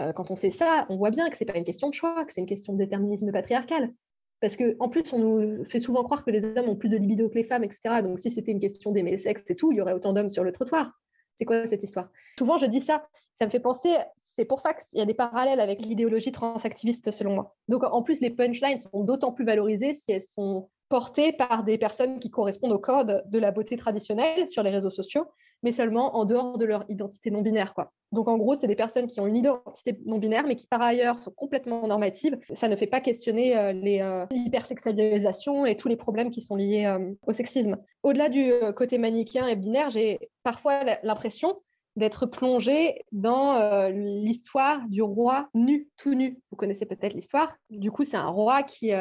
[0.00, 1.94] Euh, quand on sait ça, on voit bien que ce n'est pas une question de
[1.94, 3.92] choix, que c'est une question de déterminisme patriarcal.
[4.40, 7.28] Parce qu'en plus, on nous fait souvent croire que les hommes ont plus de libido
[7.28, 8.02] que les femmes, etc.
[8.02, 10.28] Donc si c'était une question d'aimer le sexe et tout, il y aurait autant d'hommes
[10.28, 10.92] sur le trottoir.
[11.36, 12.08] C'est quoi cette histoire?
[12.38, 15.14] Souvent, je dis ça, ça me fait penser, c'est pour ça qu'il y a des
[15.14, 17.56] parallèles avec l'idéologie transactiviste, selon moi.
[17.68, 21.76] Donc, en plus, les punchlines sont d'autant plus valorisées si elles sont portées par des
[21.76, 25.24] personnes qui correspondent au code de la beauté traditionnelle sur les réseaux sociaux,
[25.64, 27.74] mais seulement en dehors de leur identité non binaire.
[28.12, 30.80] Donc en gros, c'est des personnes qui ont une identité non binaire, mais qui par
[30.80, 32.38] ailleurs sont complètement normatives.
[32.52, 36.86] Ça ne fait pas questionner euh, euh, l'hypersexualisation et tous les problèmes qui sont liés
[36.86, 37.76] euh, au sexisme.
[38.04, 41.60] Au-delà du côté manichéen et binaire, j'ai parfois l'impression
[41.96, 46.40] d'être plongée dans l'histoire du roi nu, tout nu.
[46.50, 47.56] Vous connaissez peut-être l'histoire.
[47.70, 48.92] Du coup, c'est un roi qui,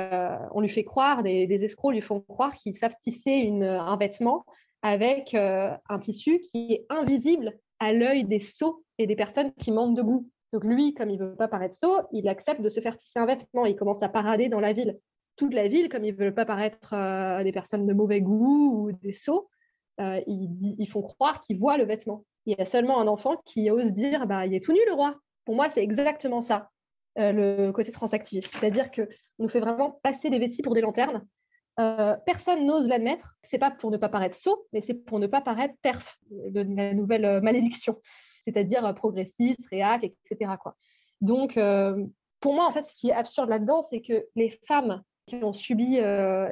[0.51, 4.45] on lui fait croire, des, escrocs lui font croire qu'ils savent tisser un vêtement
[4.84, 9.71] avec euh, un tissu qui est invisible à l'œil des sots et des personnes qui
[9.71, 10.29] manquent de goût.
[10.51, 13.17] Donc lui, comme il ne veut pas paraître sot, il accepte de se faire tisser
[13.17, 13.65] un vêtement.
[13.65, 14.99] Il commence à parader dans la ville.
[15.36, 18.88] Toute la ville, comme ils ne veulent pas paraître euh, des personnes de mauvais goût
[18.88, 19.49] ou des sots,
[19.99, 22.25] euh, ils, font croire qu'ils voient le vêtement.
[22.45, 24.93] Il y a seulement un enfant qui ose dire bah, il est tout nu le
[24.93, 25.15] roi.
[25.45, 26.69] Pour moi, c'est exactement ça,
[27.15, 28.56] le côté transactiviste.
[28.56, 29.08] C'est-à-dire qu'on
[29.39, 31.25] nous fait vraiment passer des vessies pour des lanternes
[31.79, 33.36] euh, personne n'ose l'admettre.
[33.41, 36.62] C'est pas pour ne pas paraître sot, mais c'est pour ne pas paraître terf, de
[36.62, 37.99] la nouvelle euh, malédiction,
[38.41, 40.53] c'est-à-dire euh, progressiste, réac, etc.
[41.21, 41.58] Donc,
[42.41, 45.53] pour moi, en fait, ce qui est absurde là-dedans, c'est que les femmes qui ont
[45.53, 45.97] subi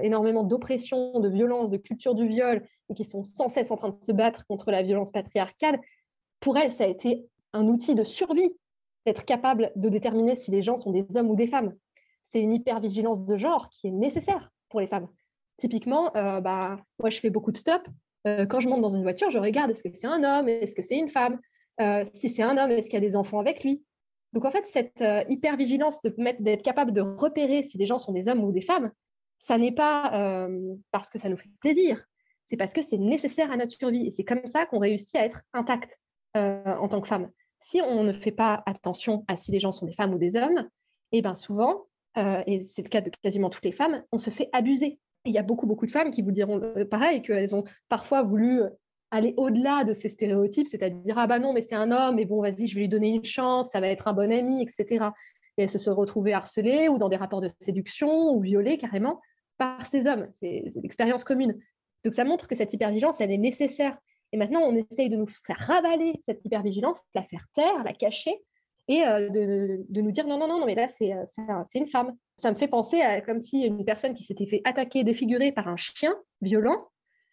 [0.01, 3.89] énormément d'oppression, de violence, de culture du viol, et qui sont sans cesse en train
[3.89, 5.79] de se battre contre la violence patriarcale,
[6.39, 8.51] pour elles, ça a été un outil de survie
[9.05, 11.73] d'être capable de déterminer si les gens sont des hommes ou des femmes.
[12.23, 15.07] C'est une hypervigilance de genre qui est nécessaire pour les femmes.
[15.57, 17.87] Typiquement, bah, moi, je fais beaucoup de stop.
[18.25, 20.81] quand je monte dans une voiture, je regarde est-ce que c'est un homme, est-ce que
[20.81, 21.39] c'est une femme?
[22.13, 23.83] Si c'est un homme, est-ce qu'il y a des enfants avec lui?
[24.33, 28.43] Donc, en fait, cette hyper-vigilance d'être capable de repérer si les gens sont des hommes
[28.43, 28.91] ou des femmes,
[29.37, 30.47] ça n'est pas
[30.91, 32.05] parce que ça nous fait plaisir,
[32.45, 34.07] c'est parce que c'est nécessaire à notre survie.
[34.07, 35.99] Et c'est comme ça qu'on réussit à être intact
[36.33, 37.29] en tant que femme
[37.61, 40.35] si on ne fait pas attention à si les gens sont des femmes ou des
[40.35, 40.67] hommes,
[41.11, 41.85] et eh bien souvent,
[42.17, 44.99] euh, et c'est le cas de quasiment toutes les femmes, on se fait abuser.
[45.25, 48.23] il y a beaucoup, beaucoup de femmes qui vous diront euh, pareil, qu'elles ont parfois
[48.23, 48.69] voulu euh,
[49.11, 52.41] aller au-delà de ces stéréotypes, c'est-à-dire ah bah non, mais c'est un homme, et bon,
[52.41, 55.09] vas-y, je vais lui donner une chance, ça va être un bon ami, etc.
[55.57, 59.19] Et elles se sont retrouvées harcelées ou dans des rapports de séduction ou violées carrément
[59.57, 60.27] par ces hommes.
[60.31, 61.59] C'est l'expérience commune.
[62.03, 63.97] Donc ça montre que cette hypervigilance, elle est nécessaire.
[64.31, 68.41] Et maintenant, on essaye de nous faire ravaler cette hypervigilance, la faire taire, la cacher,
[68.87, 71.25] et euh, de, nous dire non, non, non, non mais là, euh,
[71.67, 72.15] c'est une femme.
[72.37, 75.67] Ça me fait penser à comme si une personne qui s'était fait attaquer, défigurer par
[75.67, 76.87] un chien violent,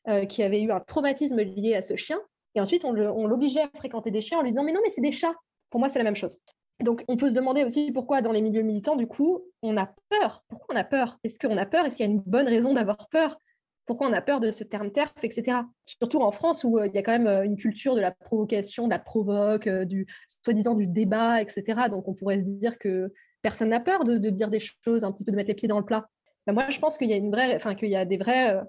[0.09, 2.21] euh, qui avait eu un traumatisme lié à ce chien,
[2.55, 5.01] et ensuite on l'obligeait à fréquenter des chiens en lui disant mais non, mais c'est
[5.01, 5.35] des chats.
[5.71, 6.38] Pour moi, c'est la même chose.
[6.81, 9.92] Donc, on peut se demander aussi pourquoi dans les milieux militants, du coup, on a
[10.09, 10.44] peur.
[10.49, 11.18] Pourquoi on a peur?
[11.25, 11.85] Est-ce qu'on a peur?
[11.85, 13.37] Est-ce qu'il y a une bonne raison d'avoir peur?
[13.85, 15.59] Pourquoi on a peur de ce terme TERF, etc.
[15.87, 18.12] Surtout en France où euh, il y a quand même euh, une culture de la
[18.12, 20.07] provocation, de la provoque, du
[20.44, 21.88] soi-disant du débat, etc.
[21.90, 25.25] Donc on pourrait se dire que personne n'a peur de, dire des choses, un petit
[25.25, 26.07] peu de mettre les pieds dans le plat.
[26.47, 27.35] Ben, moi, je pense qu'il y a une
[27.77, 28.61] qu'il y a des vrais,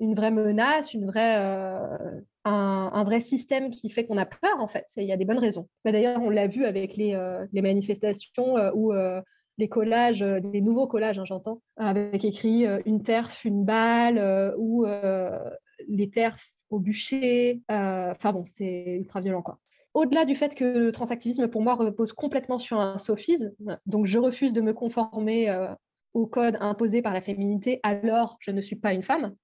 [0.00, 1.36] une vraie menace, une vraie,
[2.44, 4.86] un, vrai système qui fait qu'on a peur en fait.
[4.96, 5.68] Il y a des bonnes raisons.
[5.84, 7.18] Ben, d'ailleurs, on l'a vu avec les,
[7.52, 8.92] les manifestations où
[9.58, 14.18] les collages, euh, les nouveaux collages, hein, j'entends, avec écrit euh, une terf, une balle
[14.18, 14.86] euh, ou
[15.88, 17.62] les terfs au bûcher.
[17.68, 19.58] Enfin bon, c'est ultra violent quoi.
[19.94, 23.52] Au-delà du fait que le transactivisme, pour moi, repose complètement sur un sophisme,
[23.86, 25.50] donc je refuse de me conformer
[26.12, 29.34] au code imposé par la féminité, alors je ne suis pas une femme.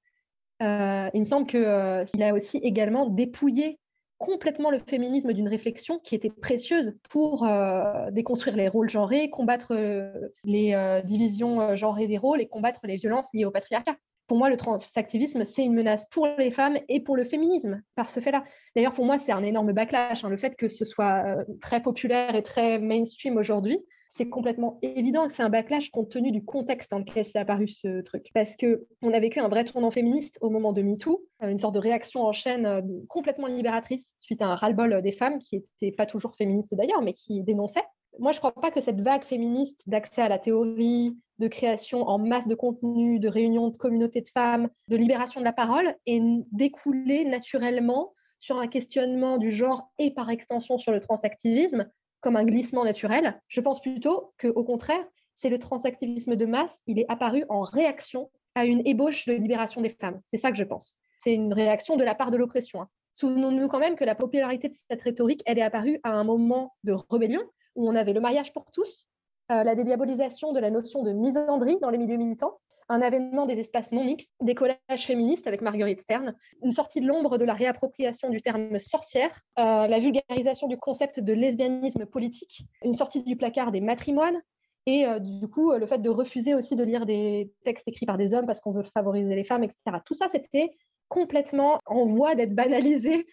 [0.62, 3.78] Il me semble qu'il a aussi également dépouillé
[4.22, 9.74] complètement le féminisme d'une réflexion qui était précieuse pour euh, déconstruire les rôles genrés, combattre
[9.74, 10.12] euh,
[10.44, 13.96] les euh, divisions genrées des rôles et combattre les violences liées au patriarcat.
[14.28, 18.08] Pour moi, le transactivisme, c'est une menace pour les femmes et pour le féminisme, par
[18.08, 18.44] ce fait-là.
[18.76, 20.24] D'ailleurs, pour moi, c'est un énorme backlash.
[20.24, 23.80] Hein, le fait que ce soit très populaire et très mainstream aujourd'hui,
[24.14, 27.66] c'est complètement évident que c'est un backlash compte tenu du contexte dans lequel s'est apparu
[27.68, 28.26] ce truc.
[28.34, 31.74] Parce qu'on a vécu un vrai tournant féministe au moment de MeToo, euh, une sorte
[31.74, 35.96] de réaction en chaîne euh, complètement libératrice suite à un ras-le-bol des femmes qui n'étaient
[35.96, 37.84] pas toujours féministes d'ailleurs, mais qui dénonçaient.
[38.18, 42.06] Moi, je ne crois pas que cette vague féministe d'accès à la théorie, de création
[42.06, 45.96] en masse de contenu, de réunion de communautés de femmes, de libération de la parole,
[46.04, 46.20] est
[46.52, 51.88] découlée naturellement sur un questionnement du genre et par extension sur le transactivisme
[52.22, 53.38] comme un glissement naturel.
[53.48, 55.04] Je pense plutôt qu'au contraire,
[55.34, 59.80] c'est le transactivisme de masse, il est apparu en réaction à une ébauche de libération
[59.80, 60.20] des femmes.
[60.24, 60.96] C'est ça que je pense.
[61.18, 62.80] C'est une réaction de la part de l'oppression.
[62.82, 62.88] Hein.
[63.14, 66.74] Souvenons-nous quand même que la popularité de cette rhétorique, elle est apparue à un moment
[66.84, 67.42] de rébellion
[67.74, 69.08] où on avait le mariage pour tous,
[69.50, 73.58] euh, la dédiabolisation de la notion de misandrie dans les milieux militants, un avènement des
[73.58, 77.54] espaces non mixtes, des collages féministes avec Marguerite Stern, une sortie de l'ombre de la
[77.54, 83.36] réappropriation du terme sorcière, euh, la vulgarisation du concept de lesbianisme politique, une sortie du
[83.36, 84.40] placard des matrimoines,
[84.86, 88.18] et euh, du coup le fait de refuser aussi de lire des textes écrits par
[88.18, 89.98] des hommes parce qu'on veut favoriser les femmes, etc.
[90.04, 90.70] Tout ça, c'était
[91.08, 93.26] complètement en voie d'être banalisé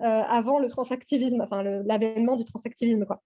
[0.00, 3.06] euh, avant le transactivisme, enfin l'avènement du transactivisme.
[3.06, 3.22] Quoi.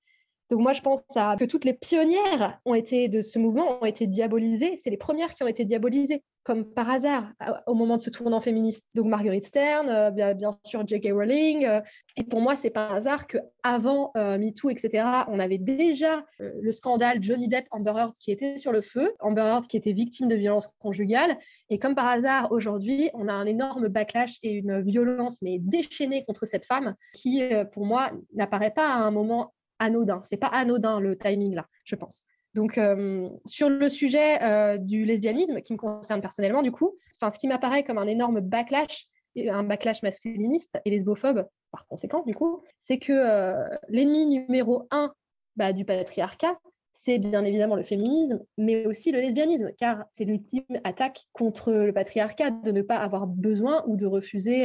[0.51, 4.07] Donc moi, je pense que toutes les pionnières ont été de ce mouvement ont été
[4.07, 4.77] diabolisées.
[4.77, 7.33] C'est les premières qui ont été diabolisées, comme par hasard,
[7.67, 8.87] au moment de ce tournant féministe.
[8.95, 11.09] Donc Marguerite Stern, euh, bien, sûr J.K.
[11.13, 11.65] Rowling.
[11.65, 11.81] Euh,
[12.17, 17.21] et pour moi, c'est pas hasard qu'avant euh, MeToo, etc., on avait déjà le scandale
[17.21, 20.37] Johnny Depp, Amber Heard qui était sur le feu, Amber Heard qui était victime de
[20.37, 21.37] violences conjugales.
[21.71, 26.25] Et comme par hasard, aujourd'hui, on a un énorme backlash et une violence mais déchaînée
[26.25, 30.21] contre cette femme qui, pour moi, n'apparaît pas à un moment anodin.
[30.23, 32.25] C'est pas anodin le timing là, je pense.
[32.57, 37.39] Donc, euh, sur le sujet euh, du lesbianisme, qui me concerne personnellement, du coup, ce
[37.39, 42.63] qui m'apparaît comme un énorme backlash, un backlash masculiniste et lesbophobe, par conséquent, du coup,
[42.81, 45.13] c'est que euh, l'ennemi numéro un
[45.57, 46.59] bah, du patriarcat,
[46.95, 51.93] c'est bien évidemment le féminisme, mais aussi le lesbianisme, car c'est l'ultime attaque contre le
[51.93, 54.63] patriarcat de ne pas avoir besoin ou de refuser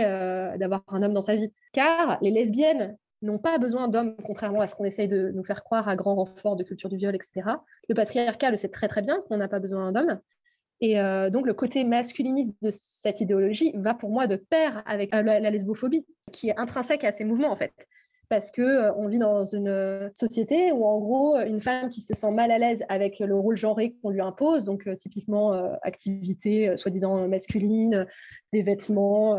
[0.57, 1.51] d'avoir un homme dans sa vie.
[1.73, 5.63] Car les lesbiennes n'ont pas besoin d'hommes, contrairement à ce qu'on essaye de nous faire
[5.63, 7.41] croire à grand renfort de culture du viol, etc.
[7.87, 10.19] Le patriarcat le sait très très bien qu'on n'a pas besoin d'hommes.
[10.81, 15.13] Et euh, donc le côté masculiniste de cette idéologie va pour moi de pair avec
[15.13, 17.73] euh, la, lesbophobie, qui est intrinsèque à ces mouvements en fait.
[18.31, 21.99] Parce que euh, on vit dans une euh, société où en gros une femme qui
[21.99, 25.51] se sent mal à l'aise avec le rôle genré qu'on lui impose, donc euh, typiquement
[25.81, 28.07] activité soi-disant masculine,
[28.53, 29.35] des vêtements,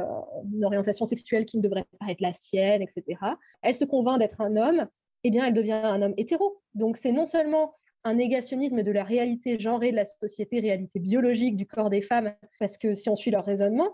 [0.52, 3.18] une orientation sexuelle qui ne devrait pas être la sienne, etc.
[3.62, 4.81] Elle se convainc d'être un homme,
[5.24, 6.61] et eh bien elle devient un homme hétéro.
[6.74, 7.74] Donc c'est non seulement
[8.05, 12.35] un négationnisme de la réalité genrée de la société, réalité biologique du corps des femmes,
[12.61, 13.88] parce que si on suit leur raisonnement,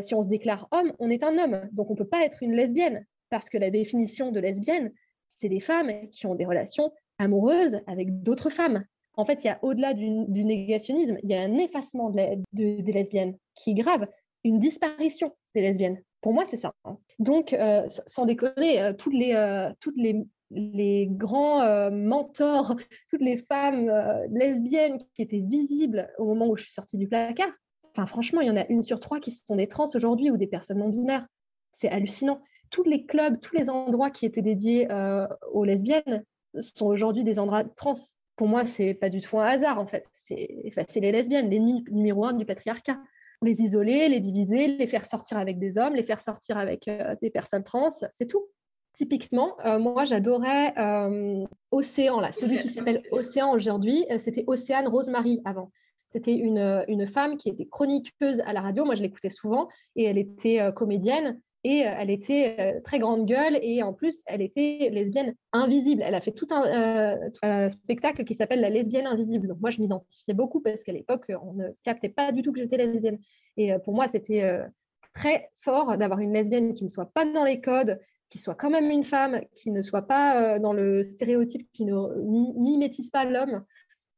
[0.00, 1.60] si on se déclare homme, on est un homme.
[1.70, 4.92] Donc on ne peut pas être une lesbienne parce que la définition de lesbienne,
[5.28, 8.84] c'est des femmes qui ont des relations amoureuses avec d'autres femmes.
[9.14, 13.36] En fait, il y a au-delà du, négationnisme, il y a un effacement des lesbiennes
[13.56, 14.06] qui est grave,
[14.44, 16.00] une disparition des lesbiennes.
[16.20, 16.72] Pour moi, c'est ça.
[16.84, 16.98] Hein.
[17.18, 22.76] Donc, euh, sans déconner, euh, toutes les, euh, grands mentors,
[23.10, 23.90] toutes les femmes
[24.30, 27.52] lesbiennes qui étaient visibles au moment où je suis sortie du placard,
[27.90, 30.36] enfin, franchement, il y en a une sur trois qui sont des trans aujourd'hui ou
[30.36, 31.26] des personnes non binaires.
[31.72, 36.24] C'est hallucinant tous les clubs, tous les endroits qui étaient dédiés euh, aux lesbiennes
[36.58, 37.94] sont aujourd'hui des endroits trans.
[38.36, 40.06] Pour moi, c'est pas du tout un hasard en fait.
[40.12, 40.48] C'est
[41.00, 42.98] les lesbiennes, l'ennemi numéro un du patriarcat.
[43.42, 47.14] Les isoler, les diviser, les faire sortir avec des hommes, les faire sortir avec euh,
[47.22, 48.48] des personnes trans, c'est tout.
[48.94, 50.74] Typiquement, euh, moi j'adorais
[51.70, 55.70] Océan, là, celui qui s'appelle Océan aujourd'hui, c'était Océane Rosemary avant.
[56.08, 60.04] C'était une, une, femme qui était chroniqueuse à la radio, moi je l'écoutais souvent, et
[60.04, 61.40] elle était comédienne.
[61.68, 66.02] Et euh, elle était euh, très grande gueule et en plus, elle était lesbienne invisible.
[66.02, 66.64] Elle a fait tout un,
[67.44, 69.54] euh, spectacle qui s'appelle La lesbienne invisible.
[69.60, 72.78] Moi, je m'identifiais beaucoup parce qu'à l'époque, on ne captait pas du tout que j'étais
[72.78, 73.18] lesbienne.
[73.58, 74.62] Et pour moi, c'était
[75.12, 78.00] très fort d'avoir une lesbienne qui ne soit pas dans les codes,
[78.30, 81.92] qui soit quand même une femme, qui ne soit pas dans le stéréotype, qui ne
[82.58, 83.62] mimétise pas l'homme,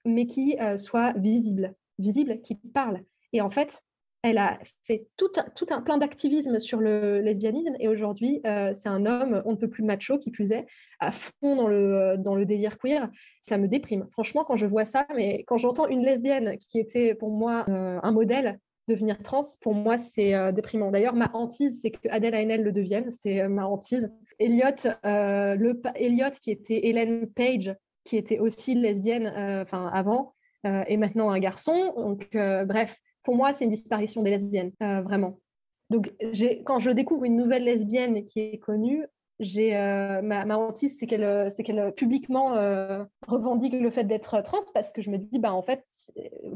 [0.04, 3.02] mais qui soit visible, visible, qui parle.
[3.32, 3.82] Et en fait,
[4.22, 5.30] elle a fait tout
[5.70, 9.68] un, plein d'activisme sur le lesbianisme et aujourd'hui, euh, c'est un homme, on ne peut
[9.68, 10.66] plus macho, qui plus est,
[10.98, 13.08] à fond dans le, dans le délire queer.
[13.42, 14.06] Ça me déprime.
[14.12, 17.98] Franchement, quand je vois ça, mais quand j'entends une lesbienne qui était pour moi euh,
[18.02, 20.90] un modèle devenir trans, pour moi, c'est euh, déprimant.
[20.90, 23.10] D'ailleurs, ma hantise, c'est que Adèle Haenel le devienne.
[23.10, 24.12] C'est ma hantise.
[24.38, 24.66] Elliot,
[25.04, 31.92] le, qui était Hélène Page, qui était aussi lesbienne enfin avant, et maintenant un garçon.
[31.96, 35.38] Donc, bref, pour moi, c'est une disparition des lesbiennes, euh, vraiment.
[35.90, 36.12] Donc,
[36.64, 39.06] quand je découvre une nouvelle lesbienne qui est connue,
[39.40, 41.64] euh, ma, ma, hantise, c'est qu'elle, euh, c'est
[41.96, 42.52] publiquement
[43.26, 45.84] revendique le fait d'être trans parce que je me dis, bah, en fait,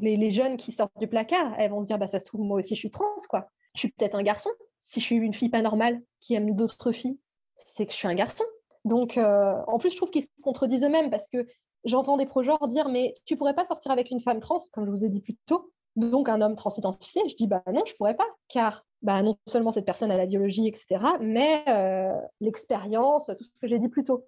[0.01, 2.59] les, jeunes qui sortent du placard, elles vont se dire, bah, ça se trouve, moi
[2.59, 3.51] aussi, je suis trans, quoi.
[3.75, 4.51] Je suis peut-être un garçon.
[4.79, 7.19] Si je suis une fille pas normale qui aime d'autres filles,
[7.57, 8.45] c'est que je suis un garçon.
[8.85, 11.47] Donc, en plus, je trouve qu'ils se contredisent eux-mêmes parce que
[11.85, 14.91] j'entends des projets dire, mais tu pourrais pas sortir avec une femme trans, comme je
[14.91, 18.15] vous ai dit plus tôt, donc un homme transidentifié, je dis bah non, je pourrais
[18.15, 20.87] pas, car bah, non seulement cette personne a la biologie, etc.,
[21.21, 24.25] mais euh, l'expérience, tout ce que j'ai dit plus tôt.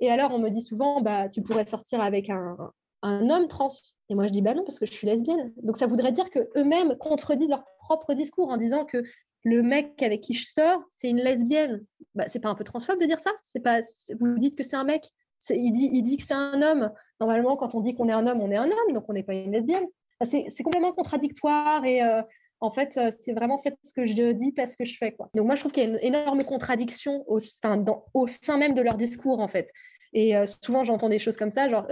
[0.00, 2.56] Et alors on me dit souvent bah tu pourrais sortir avec un,
[3.02, 3.68] homme trans.
[4.08, 5.52] Et moi je dis bah non parce que je suis lesbienne.
[5.62, 9.04] Donc ça voudrait dire que eux-mêmes contredisent leur propre discours en disant que
[9.44, 11.84] le mec avec qui je sors, c'est une lesbienne.
[12.14, 13.30] Bah, c'est pas un peu transphobe de dire ça?
[13.42, 13.80] C'est pas
[14.18, 15.10] vous dites que c'est un mec?
[15.50, 16.90] Il dit que c'est un homme.
[17.20, 19.22] Normalement, quand on dit qu'on est un homme, on est un homme, donc on n'est
[19.22, 19.84] pas une lesbienne
[20.22, 22.22] c'est complètement contradictoire et euh,
[22.60, 25.12] en fait, euh, c'est vraiment fait ce que je dis parce que je fais.
[25.12, 25.28] Quoi.
[25.34, 28.96] Donc moi, je trouve qu'il y a une énorme contradiction au, sein même de leur
[28.96, 29.70] discours, en fait.
[30.16, 31.86] Et euh, souvent, j'entends des choses comme ça, genre,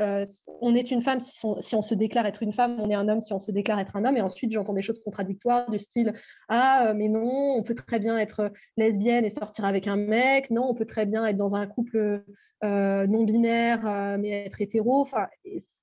[0.60, 2.94] on est une femme si on, si on, se déclare être une femme, on est
[2.94, 4.16] un homme si on se déclare être un homme.
[4.16, 6.14] Et ensuite, j'entends des choses contradictoires du style,
[6.48, 10.50] ah, mais non, on peut très bien être lesbienne et sortir avec un mec.
[10.50, 12.22] Non, on peut très bien être dans un couple
[12.62, 15.00] non binaire, mais être hétéro.
[15.00, 15.26] Enfin,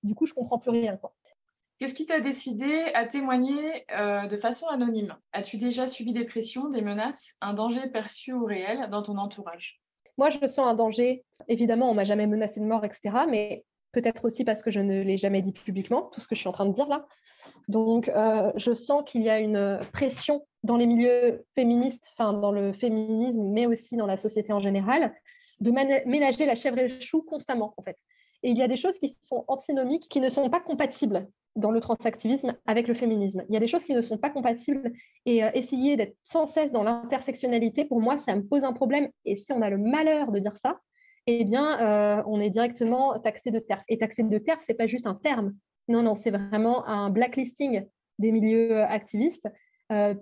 [0.01, 0.95] du coup, je comprends plus rien.
[0.95, 1.13] Quoi.
[1.79, 5.15] Qu'est-ce qui t'a décidé à témoigner euh, de façon anonyme?
[5.31, 9.79] As-tu déjà subi des pressions, des menaces, un danger perçu ou réel dans ton entourage?
[10.17, 11.23] Moi, je sens un danger.
[11.47, 13.19] Évidemment, on m'a jamais menacé de mort, etc.
[13.29, 13.63] Mais
[13.93, 16.49] peut-être aussi parce que je ne l'ai jamais dit publiquement, tout ce que je suis
[16.49, 17.07] en train de dire là.
[17.69, 22.51] Donc, euh, je sens qu'il y a une pression dans les milieux féministes, enfin dans
[22.51, 25.15] le féminisme, mais aussi dans la société en général,
[25.61, 27.95] de ménager la chèvre et le chou constamment, en fait.
[28.43, 31.71] Et il y a des choses qui sont antinomiques, qui ne sont pas compatibles dans
[31.71, 33.43] le transactivisme avec le féminisme.
[33.49, 34.91] Il y a des choses qui ne sont pas compatibles
[35.25, 39.09] et euh, essayer d'être sans cesse dans l'intersectionnalité, pour moi, ça me pose un problème.
[39.25, 40.79] Et si on a le malheur de dire ça,
[41.27, 43.83] eh bien, euh, on est directement taxé de TERF.
[43.87, 45.53] Et taxé de TERF, c'est pas juste un terme.
[45.87, 47.85] Non, non, c'est vraiment un blacklisting
[48.19, 49.47] des milieux euh, activistes,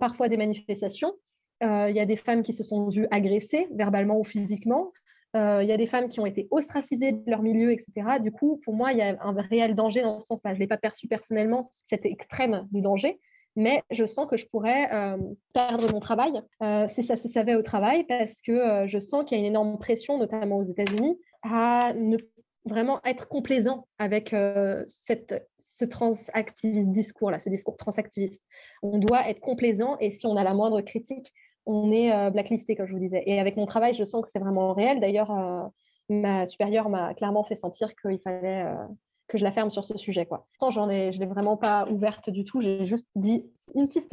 [0.00, 1.12] parfois des manifestations.
[1.60, 4.92] Il y a des femmes qui se sont vues agressées verbalement ou physiquement.
[5.36, 8.18] Euh, il y a des femmes qui ont été ostracisées de leur milieu, etc.
[8.20, 10.52] Du coup, pour moi, il y a un réel danger dans ce sens-là.
[10.52, 13.20] Je ne l'ai pas perçu personnellement, cet extrême du danger,
[13.54, 14.88] mais je sens que je pourrais
[15.52, 16.32] perdre mon travail
[16.88, 19.78] si ça se savait au travail, parce que je sens qu'il y a une énorme
[19.78, 22.16] pression, notamment aux États-Unis, à ne
[22.64, 24.34] vraiment être complaisant avec
[24.86, 28.42] cette, ce transactiviste discours-là, ce discours transactiviste.
[28.82, 31.32] On doit être complaisant et si on a la moindre critique,
[31.68, 33.22] on est blacklisté, comme je vous disais.
[33.26, 35.00] Et avec mon travail, je sens que c'est vraiment réel.
[35.00, 35.30] D'ailleurs,
[36.08, 38.64] ma supérieure m'a clairement fait sentir qu'il fallait
[39.28, 40.24] que je la ferme sur ce sujet.
[40.24, 40.46] Quoi.
[40.70, 42.62] J'en ai, je ne l'ai vraiment pas ouverte du tout.
[42.62, 43.44] J'ai juste dit
[43.74, 44.12] une petite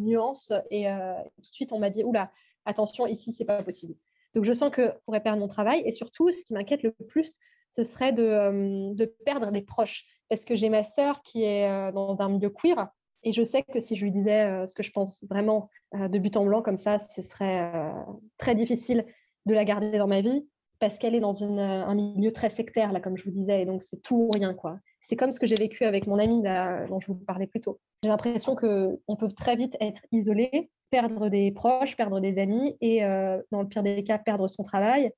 [0.00, 2.30] nuance et tout de suite, on m'a dit, oula,
[2.64, 3.94] attention, ici, c'est pas possible.
[4.34, 5.82] Donc, je sens que je pourrais perdre mon travail.
[5.84, 7.38] Et surtout, ce qui m'inquiète le plus,
[7.70, 10.06] ce serait de, de, perdre des proches.
[10.28, 12.88] Parce que j'ai ma sœur qui est dans un milieu queer.
[13.24, 16.36] Et je sais que si je lui disais ce que je pense vraiment de but
[16.36, 17.92] en blanc comme ça, ce serait
[18.36, 19.04] très difficile
[19.46, 20.46] de la garder dans ma vie
[20.78, 23.82] parce qu'elle est dans un milieu très sectaire, là, comme je vous disais, et donc
[23.82, 24.54] c'est tout ou rien.
[24.54, 24.78] quoi.
[25.00, 26.42] C'est comme ce que j'ai vécu avec mon ami
[26.88, 27.80] dont je vous parlais plus tôt.
[28.02, 33.04] J'ai l'impression qu'on peut très vite être isolé, perdre des proches, perdre des amis, et
[33.04, 35.10] euh, dans le pire des cas, perdre son travail.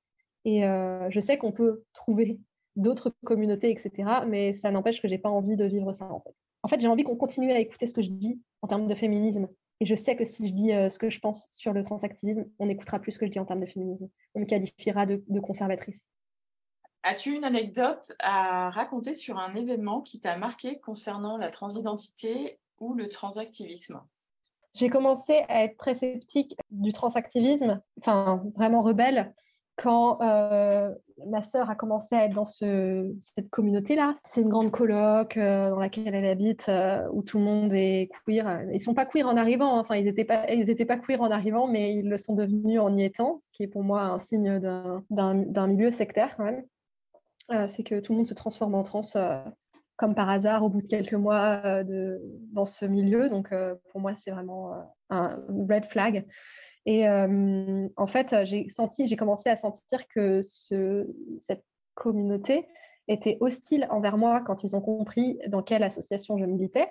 [0.45, 2.39] Et euh, je sais qu'on peut trouver
[2.75, 3.91] d'autres communautés, etc.,
[4.27, 6.35] mais ça n'empêche que j'ai pas envie de vivre ça, en fait.
[6.63, 8.95] En fait, j'ai envie qu'on continue à écouter ce que je dis en termes de
[8.95, 9.47] féminisme,
[9.81, 12.45] et je sais que si je dis euh, ce que je pense sur le transactivisme,
[12.59, 14.07] on écoutera plus ce que je dis en termes de féminisme.
[14.35, 16.07] On me qualifiera de, conservatrice.
[17.01, 22.93] As-tu une anecdote à raconter sur un événement qui t'a marqué concernant la transidentité ou
[22.93, 24.03] le transactivisme?
[24.75, 29.33] J'ai commencé à être très sceptique du transactivisme, enfin vraiment rebelle,
[29.77, 30.93] quand euh,
[31.27, 34.13] ma sœur a commencé à être dans ce, cette communauté-là.
[34.25, 38.09] C'est une grande coloc euh, dans laquelle elle habite, euh, où tout le monde est
[38.25, 38.63] queer.
[38.69, 39.79] Ils ne sont pas queer en arrivant, hein.
[39.79, 43.03] enfin, ils n'étaient pas, pas queer en arrivant, mais ils le sont devenus en y
[43.03, 46.63] étant, ce qui est pour moi un signe d'un milieu sectaire quand même.
[47.67, 49.01] C'est que tout le monde se transforme en trans
[50.01, 52.19] comme par hasard au bout de quelques mois de,
[52.53, 53.29] dans ce milieu.
[53.29, 53.53] Donc,
[53.91, 54.73] pour moi, c'est vraiment
[55.11, 55.39] un
[55.69, 56.25] red flag.
[56.87, 61.07] Et en fait, j'ai senti, j'ai commencé à sentir que ce,
[61.39, 62.67] cette communauté
[63.07, 66.87] était hostile envers moi quand ils ont compris dans quelle association je militais.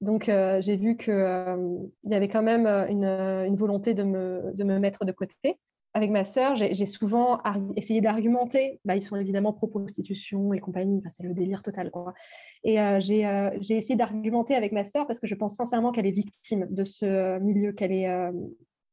[0.00, 4.62] Donc, j'ai vu qu'il il y avait quand même une, une volonté de me, de
[4.62, 5.58] me, mettre de côté.
[5.96, 7.40] Avec ma sœur, j'ai souvent
[7.76, 8.80] essayé d'argumenter.
[8.84, 10.98] Bah, ils sont évidemment pro-prostitution et compagnie.
[10.98, 11.92] Enfin, c'est le délire total.
[11.92, 12.14] Quoi.
[12.64, 16.66] Et j'ai essayé d'argumenter avec ma sœur parce que je pense sincèrement qu'elle est victime
[16.68, 18.08] de ce milieu, qu'elle est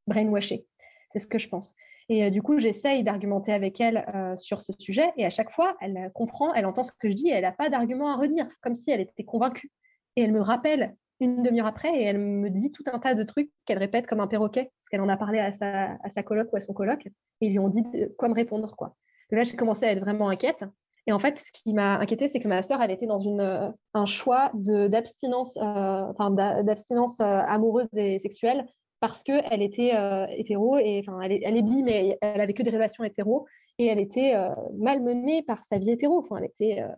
[0.06, 0.68] brainwashée.
[1.12, 1.76] C'est ce que je pense.
[2.10, 5.12] Et euh, du coup, j'essaye d'argumenter avec elle euh, sur ce sujet.
[5.18, 7.52] Et à chaque fois, elle comprend, elle entend ce que je dis et elle n'a
[7.52, 9.72] pas d'argument à redire, comme si elle était convaincue.
[10.18, 13.24] Et elle me rappelle une demi-heure après et elle me dit tout un tas de
[13.24, 16.24] trucs qu'elle répète comme un perroquet, parce qu'elle en a parlé à sa, à sa
[16.24, 17.06] coloc ou à son coloc.
[17.06, 17.84] Et ils lui ont dit
[18.18, 18.76] quoi me répondre.
[18.76, 18.96] Quoi.
[19.30, 20.66] Là, j'ai commencé à être vraiment inquiète.
[21.08, 23.42] Et en fait, ce qui m'a inquiétée, c'est que ma sœur, elle était dans une,
[23.42, 28.66] euh, un choix d'abstinence, enfin, d'abstinence amoureuse et sexuelle
[29.02, 32.62] parce qu'elle était euh, hétéro, et enfin, elle elle est, bi, mais elle avait que
[32.62, 33.48] des relations hétéro,
[33.80, 36.20] et elle était euh, malmenée par sa vie hétéro.
[36.20, 36.94] Enfin, elle était euh,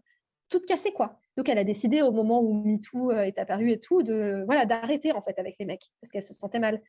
[0.49, 1.17] toute cassée, quoi.
[1.37, 5.11] Donc, elle a décidé, au moment où MeToo est apparu et tout, de voilà d'arrêter
[5.13, 6.81] en fait avec les mecs, parce qu'elle se sentait mal.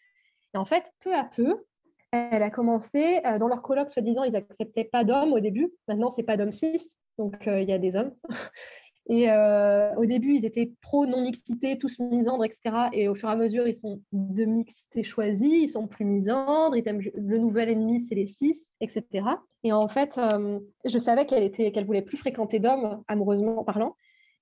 [0.54, 1.64] Et en fait, peu à peu,
[2.12, 5.72] elle a commencé, dans leur colloque, soi-disant, ils n'acceptaient pas d'hommes au début.
[5.88, 6.86] Maintenant, c'est pas d'hommes cis,
[7.18, 8.14] donc il y a des hommes.
[9.10, 12.88] Et euh, au début, ils étaient pro non-mixité, tous misandres, etc.
[12.92, 16.74] Et au fur et à mesure, ils sont de mixité choisie, ils sont plus misandres,
[16.74, 19.26] le nouvel ennemi, c'est les cis, etc.
[19.62, 23.94] Et en fait, euh, je savais qu'elle était, qu'elle voulait plus fréquenter d'hommes, amoureusement parlant.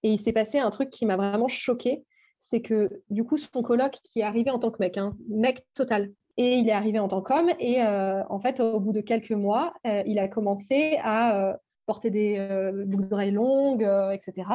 [0.02, 2.04] Et il s'est passé un truc qui m'a vraiment choquée,
[2.40, 5.64] c'est que du coup, son coloc qui est arrivé en tant que mec, hein, mec
[5.74, 7.50] total, et il est arrivé en tant qu'homme.
[7.60, 12.36] Et euh, en fait, au bout de quelques mois, il a commencé à porter des
[12.38, 14.48] euh, boucles d'oreilles longues, euh, etc.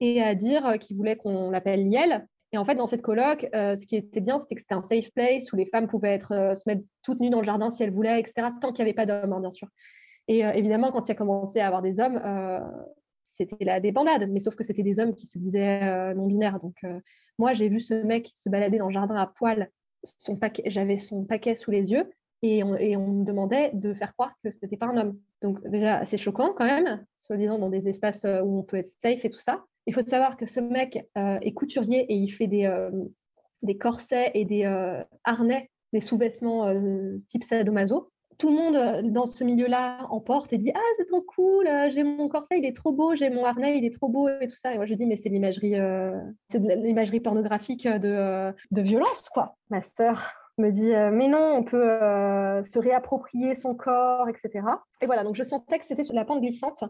[0.00, 2.26] Et à dire euh, qu'il voulait qu'on l'appelle Niel.
[2.52, 5.12] Et en fait, dans cette coloc, ce qui était bien, c'était que c'était un safe
[5.12, 7.90] place où les femmes pouvaient être, se mettre toutes nues dans le jardin si elles
[7.90, 9.68] voulaient, etc., tant qu'il n'y avait pas d'hommes, hein, bien sûr.
[10.28, 12.18] Et évidemment, quand il a commencé à avoir des hommes,
[13.38, 16.58] c'était la débandade, mais sauf que c'était des hommes qui se disaient non-binaires.
[16.58, 16.82] Donc,
[17.38, 19.70] moi, j'ai vu ce mec se balader dans le jardin à poil,
[20.66, 22.04] j'avais son paquet sous les yeux,
[22.42, 25.18] et on, me demandait de faire croire que ce n'était pas un homme.
[25.42, 28.88] Donc déjà, c'est choquant quand même, soi-disant dans des espaces euh, où on peut être
[28.88, 29.64] safe et tout ça.
[29.86, 32.90] Il faut savoir que ce mec euh, est couturier et il fait des, euh,
[33.62, 34.64] des corsets et des
[35.24, 36.72] harnais, des sous-vêtements
[37.26, 38.10] type sadomaso.
[38.38, 42.04] Tout le monde dans ce milieu-là en porte et dit Ah, c'est trop cool, j'ai
[42.04, 44.54] mon corset, il est trop beau, j'ai mon harnais, il est trop beau et tout
[44.54, 44.72] ça.
[44.72, 45.74] Et moi, je dis Mais c'est l'imagerie,
[46.48, 51.62] c'est de l'imagerie pornographique de, de violence, quoi, master me dit euh, mais non, on
[51.62, 54.66] peut euh, se réapproprier son corps, etc.
[55.00, 56.84] Et voilà, donc je sentais que c'était sur la pente glissante.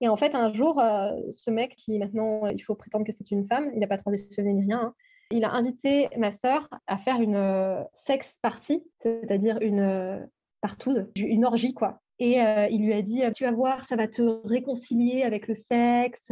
[0.00, 3.30] Et en fait, un jour, euh, ce mec qui maintenant, il faut prétendre que c'est
[3.30, 4.94] une femme, il n'a pas transitionné ni rien, hein,
[5.30, 10.28] Il a invité ma sœur à faire une sex party, c'est-à-dire une
[10.62, 12.00] partouze, une orgie, quoi.
[12.18, 12.38] Et
[12.70, 16.30] il lui a dit, tu vas voir, ça va te réconcilier avec le sexe,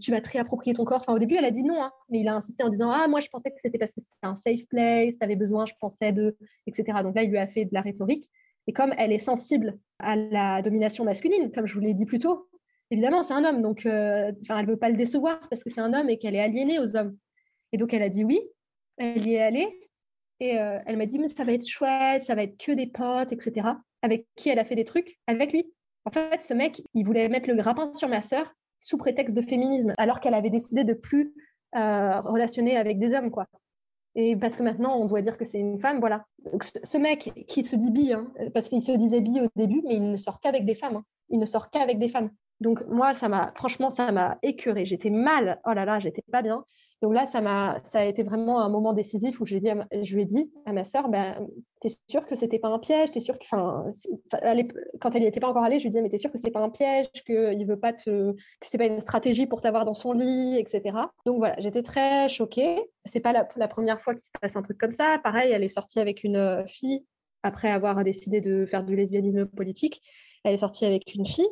[0.00, 1.00] tu vas te réapproprier ton corps.
[1.00, 3.08] Enfin, au début, elle a dit non, hein, mais il a insisté en disant, ah,
[3.08, 5.72] moi, je pensais que c'était parce que c'était un safe place, tu avais besoin, je
[5.80, 6.36] pensais de,
[6.68, 7.02] etc.
[7.02, 8.30] Donc là, il lui a fait de la rhétorique.
[8.68, 12.20] Et comme elle est sensible à la domination masculine, comme je vous l'ai dit plus
[12.20, 12.48] tôt,
[12.92, 15.92] évidemment, c'est un homme, donc elle ne veut pas le décevoir parce que c'est un
[15.92, 17.16] homme et qu'elle est aliénée aux hommes.
[17.72, 18.40] Et donc, elle a dit oui,
[18.96, 19.68] elle y est allée,
[20.42, 23.32] et elle m'a dit, mais ça va être chouette, ça va être que des potes,
[23.32, 23.72] etc
[24.02, 25.72] avec qui elle a fait des trucs, avec lui.
[26.04, 29.42] En fait, ce mec, il voulait mettre le grappin sur ma sœur sous prétexte de
[29.42, 31.32] féminisme, alors qu'elle avait décidé de plus
[31.76, 33.46] euh, relationner avec des hommes, quoi.
[34.14, 36.26] Et parce que maintenant, on doit dire que c'est une femme, voilà.
[36.60, 39.94] Ce mec qui se dit bi, hein, parce qu'il se disait bi au début, mais
[39.94, 40.96] il ne sort qu'avec des femmes.
[40.96, 41.04] Hein.
[41.30, 42.30] Il ne sort qu'avec des femmes.
[42.60, 44.84] Donc moi, ça m'a, franchement, ça m'a écœuré.
[44.84, 45.60] J'étais mal.
[45.64, 46.64] Oh là là, j'étais pas bien.
[47.02, 49.70] Donc là, ça m'a, a été vraiment un moment décisif où je lui ai dit,
[49.70, 50.24] à, je lui ai
[50.72, 51.48] ma sœur, ben,
[51.80, 53.90] t'es sûre que c'était pas un piège, t'es sûre que, enfin,
[55.00, 56.52] quand elle n'y était pas encore allée, je lui disais, mais t'es sûre que c'est
[56.52, 60.96] pas un piège, qu'il veut pas pas une stratégie pour t'avoir dans son lit, etc.
[61.26, 62.88] Donc voilà, j'étais très choquée.
[63.04, 65.18] C'est pas la, la première fois qu'il se passe un truc comme ça.
[65.24, 67.04] Pareil, elle est sortie avec une euh, fille
[67.42, 70.00] après avoir décidé de faire du lesbianisme politique.
[70.44, 71.48] Elle est sortie avec une fille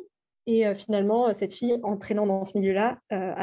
[0.47, 3.33] et euh, finalement, cette fille, entraînant dans ce milieu-là, euh,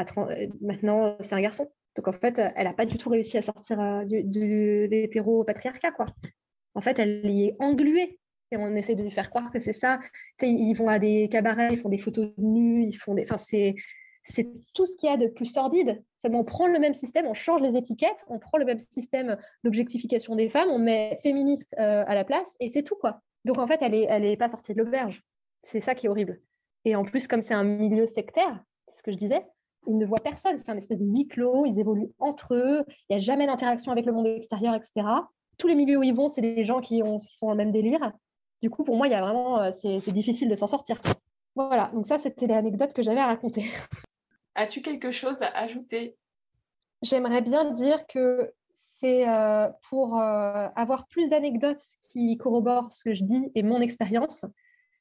[0.61, 1.69] maintenant, c'est un garçon.
[1.99, 5.91] Donc en fait, elle n'a pas du tout réussi à sortir euh, du, l'hétéro-patriarcat.
[5.91, 6.05] Quoi.
[6.73, 8.17] En fait, elle y est engluée.
[8.51, 9.99] Et on essaie de lui faire croire que c'est ça.
[10.41, 13.23] ils vont à des cabarets, ils font des photos nus, ils font des...
[13.23, 13.75] Enfin, c'est,
[14.23, 16.01] c'est tout ce qu'il y a de plus sordide.
[16.15, 19.37] Seulement, on prend le même système, on change les étiquettes, on prend le même système
[19.65, 23.19] d'objectification des femmes, on met féministe euh, à la place, et c'est tout, quoi.
[23.43, 25.21] Donc, en fait, elle n'est elle est pas sortie de l'auberge.
[25.63, 26.39] C'est ça qui est horrible.
[26.85, 29.43] Et en plus, comme c'est un milieu sectaire, c'est ce que je disais,
[29.87, 30.57] ils ne voient personne.
[30.59, 33.91] C'est un espèce de huis clos, ils évoluent entre eux, il n'y a jamais d'interaction
[33.91, 35.07] avec le monde extérieur, etc.
[35.57, 37.71] Tous les milieux où ils vont, c'est des gens qui, ont, sont dans le même
[37.71, 38.11] délire.
[38.61, 41.01] Du coup, pour moi, il y a vraiment, euh, c'est, difficile de s'en sortir.
[41.55, 43.65] Voilà, donc ça, c'était l'anecdote que j'avais à raconter.
[44.55, 46.17] As-tu quelque chose à ajouter?
[47.01, 53.13] J'aimerais bien dire que c'est euh, pour euh, avoir plus d'anecdotes qui corroborent ce que
[53.13, 54.45] je dis et mon expérience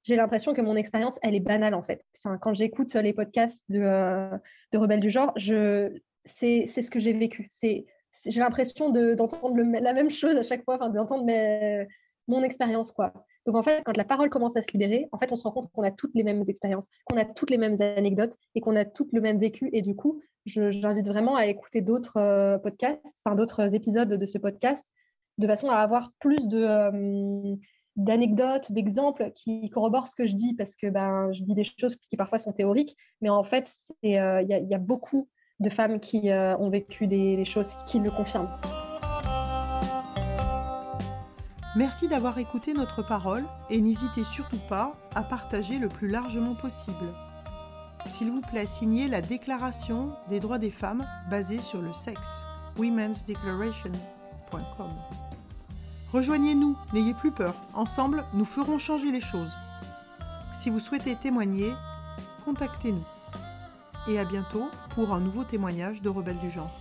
[0.08, 2.02] j'ai l'impression que mon expérience, elle est banale en fait.
[2.24, 4.30] Enfin, quand j'écoute les podcasts de, euh,
[4.72, 5.92] de Rebelles du genre, je,
[6.24, 7.46] c'est, ce que j'ai vécu.
[7.50, 7.84] C'est,
[8.26, 11.26] j'ai l'impression de, d'entendre la même chose à chaque fois, enfin, d'entendre
[12.26, 12.90] mon expérience.
[12.90, 13.12] quoi.
[13.44, 15.52] Donc en fait, quand la parole commence à se libérer, en fait, on se rend
[15.52, 18.76] compte qu'on a toutes les mêmes expériences, qu'on a toutes les mêmes anecdotes et qu'on
[18.76, 19.68] a toutes le même vécu.
[19.74, 24.38] Et du coup, j'invite vraiment à écouter d'autres euh, podcasts, enfin d'autres épisodes de ce
[24.38, 24.90] podcast,
[25.36, 27.56] de façon à avoir plus de, euh,
[27.98, 31.96] d'anecdotes, d'exemples qui corroborent ce que je dis, parce que ben, je dis des choses
[31.96, 33.70] qui parfois sont théoriques, mais en fait,
[34.04, 35.28] euh, il y, a beaucoup
[35.58, 38.48] de femmes qui euh, ont vécu des, choses qui le confirment.
[41.76, 47.12] Merci d'avoir écouté notre parole et n'hésitez surtout pas à partager le plus largement possible.
[48.06, 52.42] S'il vous plaît, signez la Déclaration des droits des femmes basée sur le sexe,
[52.78, 55.27] womensdeclaration.com.
[56.12, 57.54] Rejoignez-nous, n'ayez plus peur.
[57.74, 59.52] Ensemble, nous ferons changer les choses.
[60.54, 61.72] Si vous souhaitez témoigner,
[62.46, 63.04] contactez-nous.
[64.08, 66.72] Et à bientôt pour un nouveau témoignage de Rebelles du genre.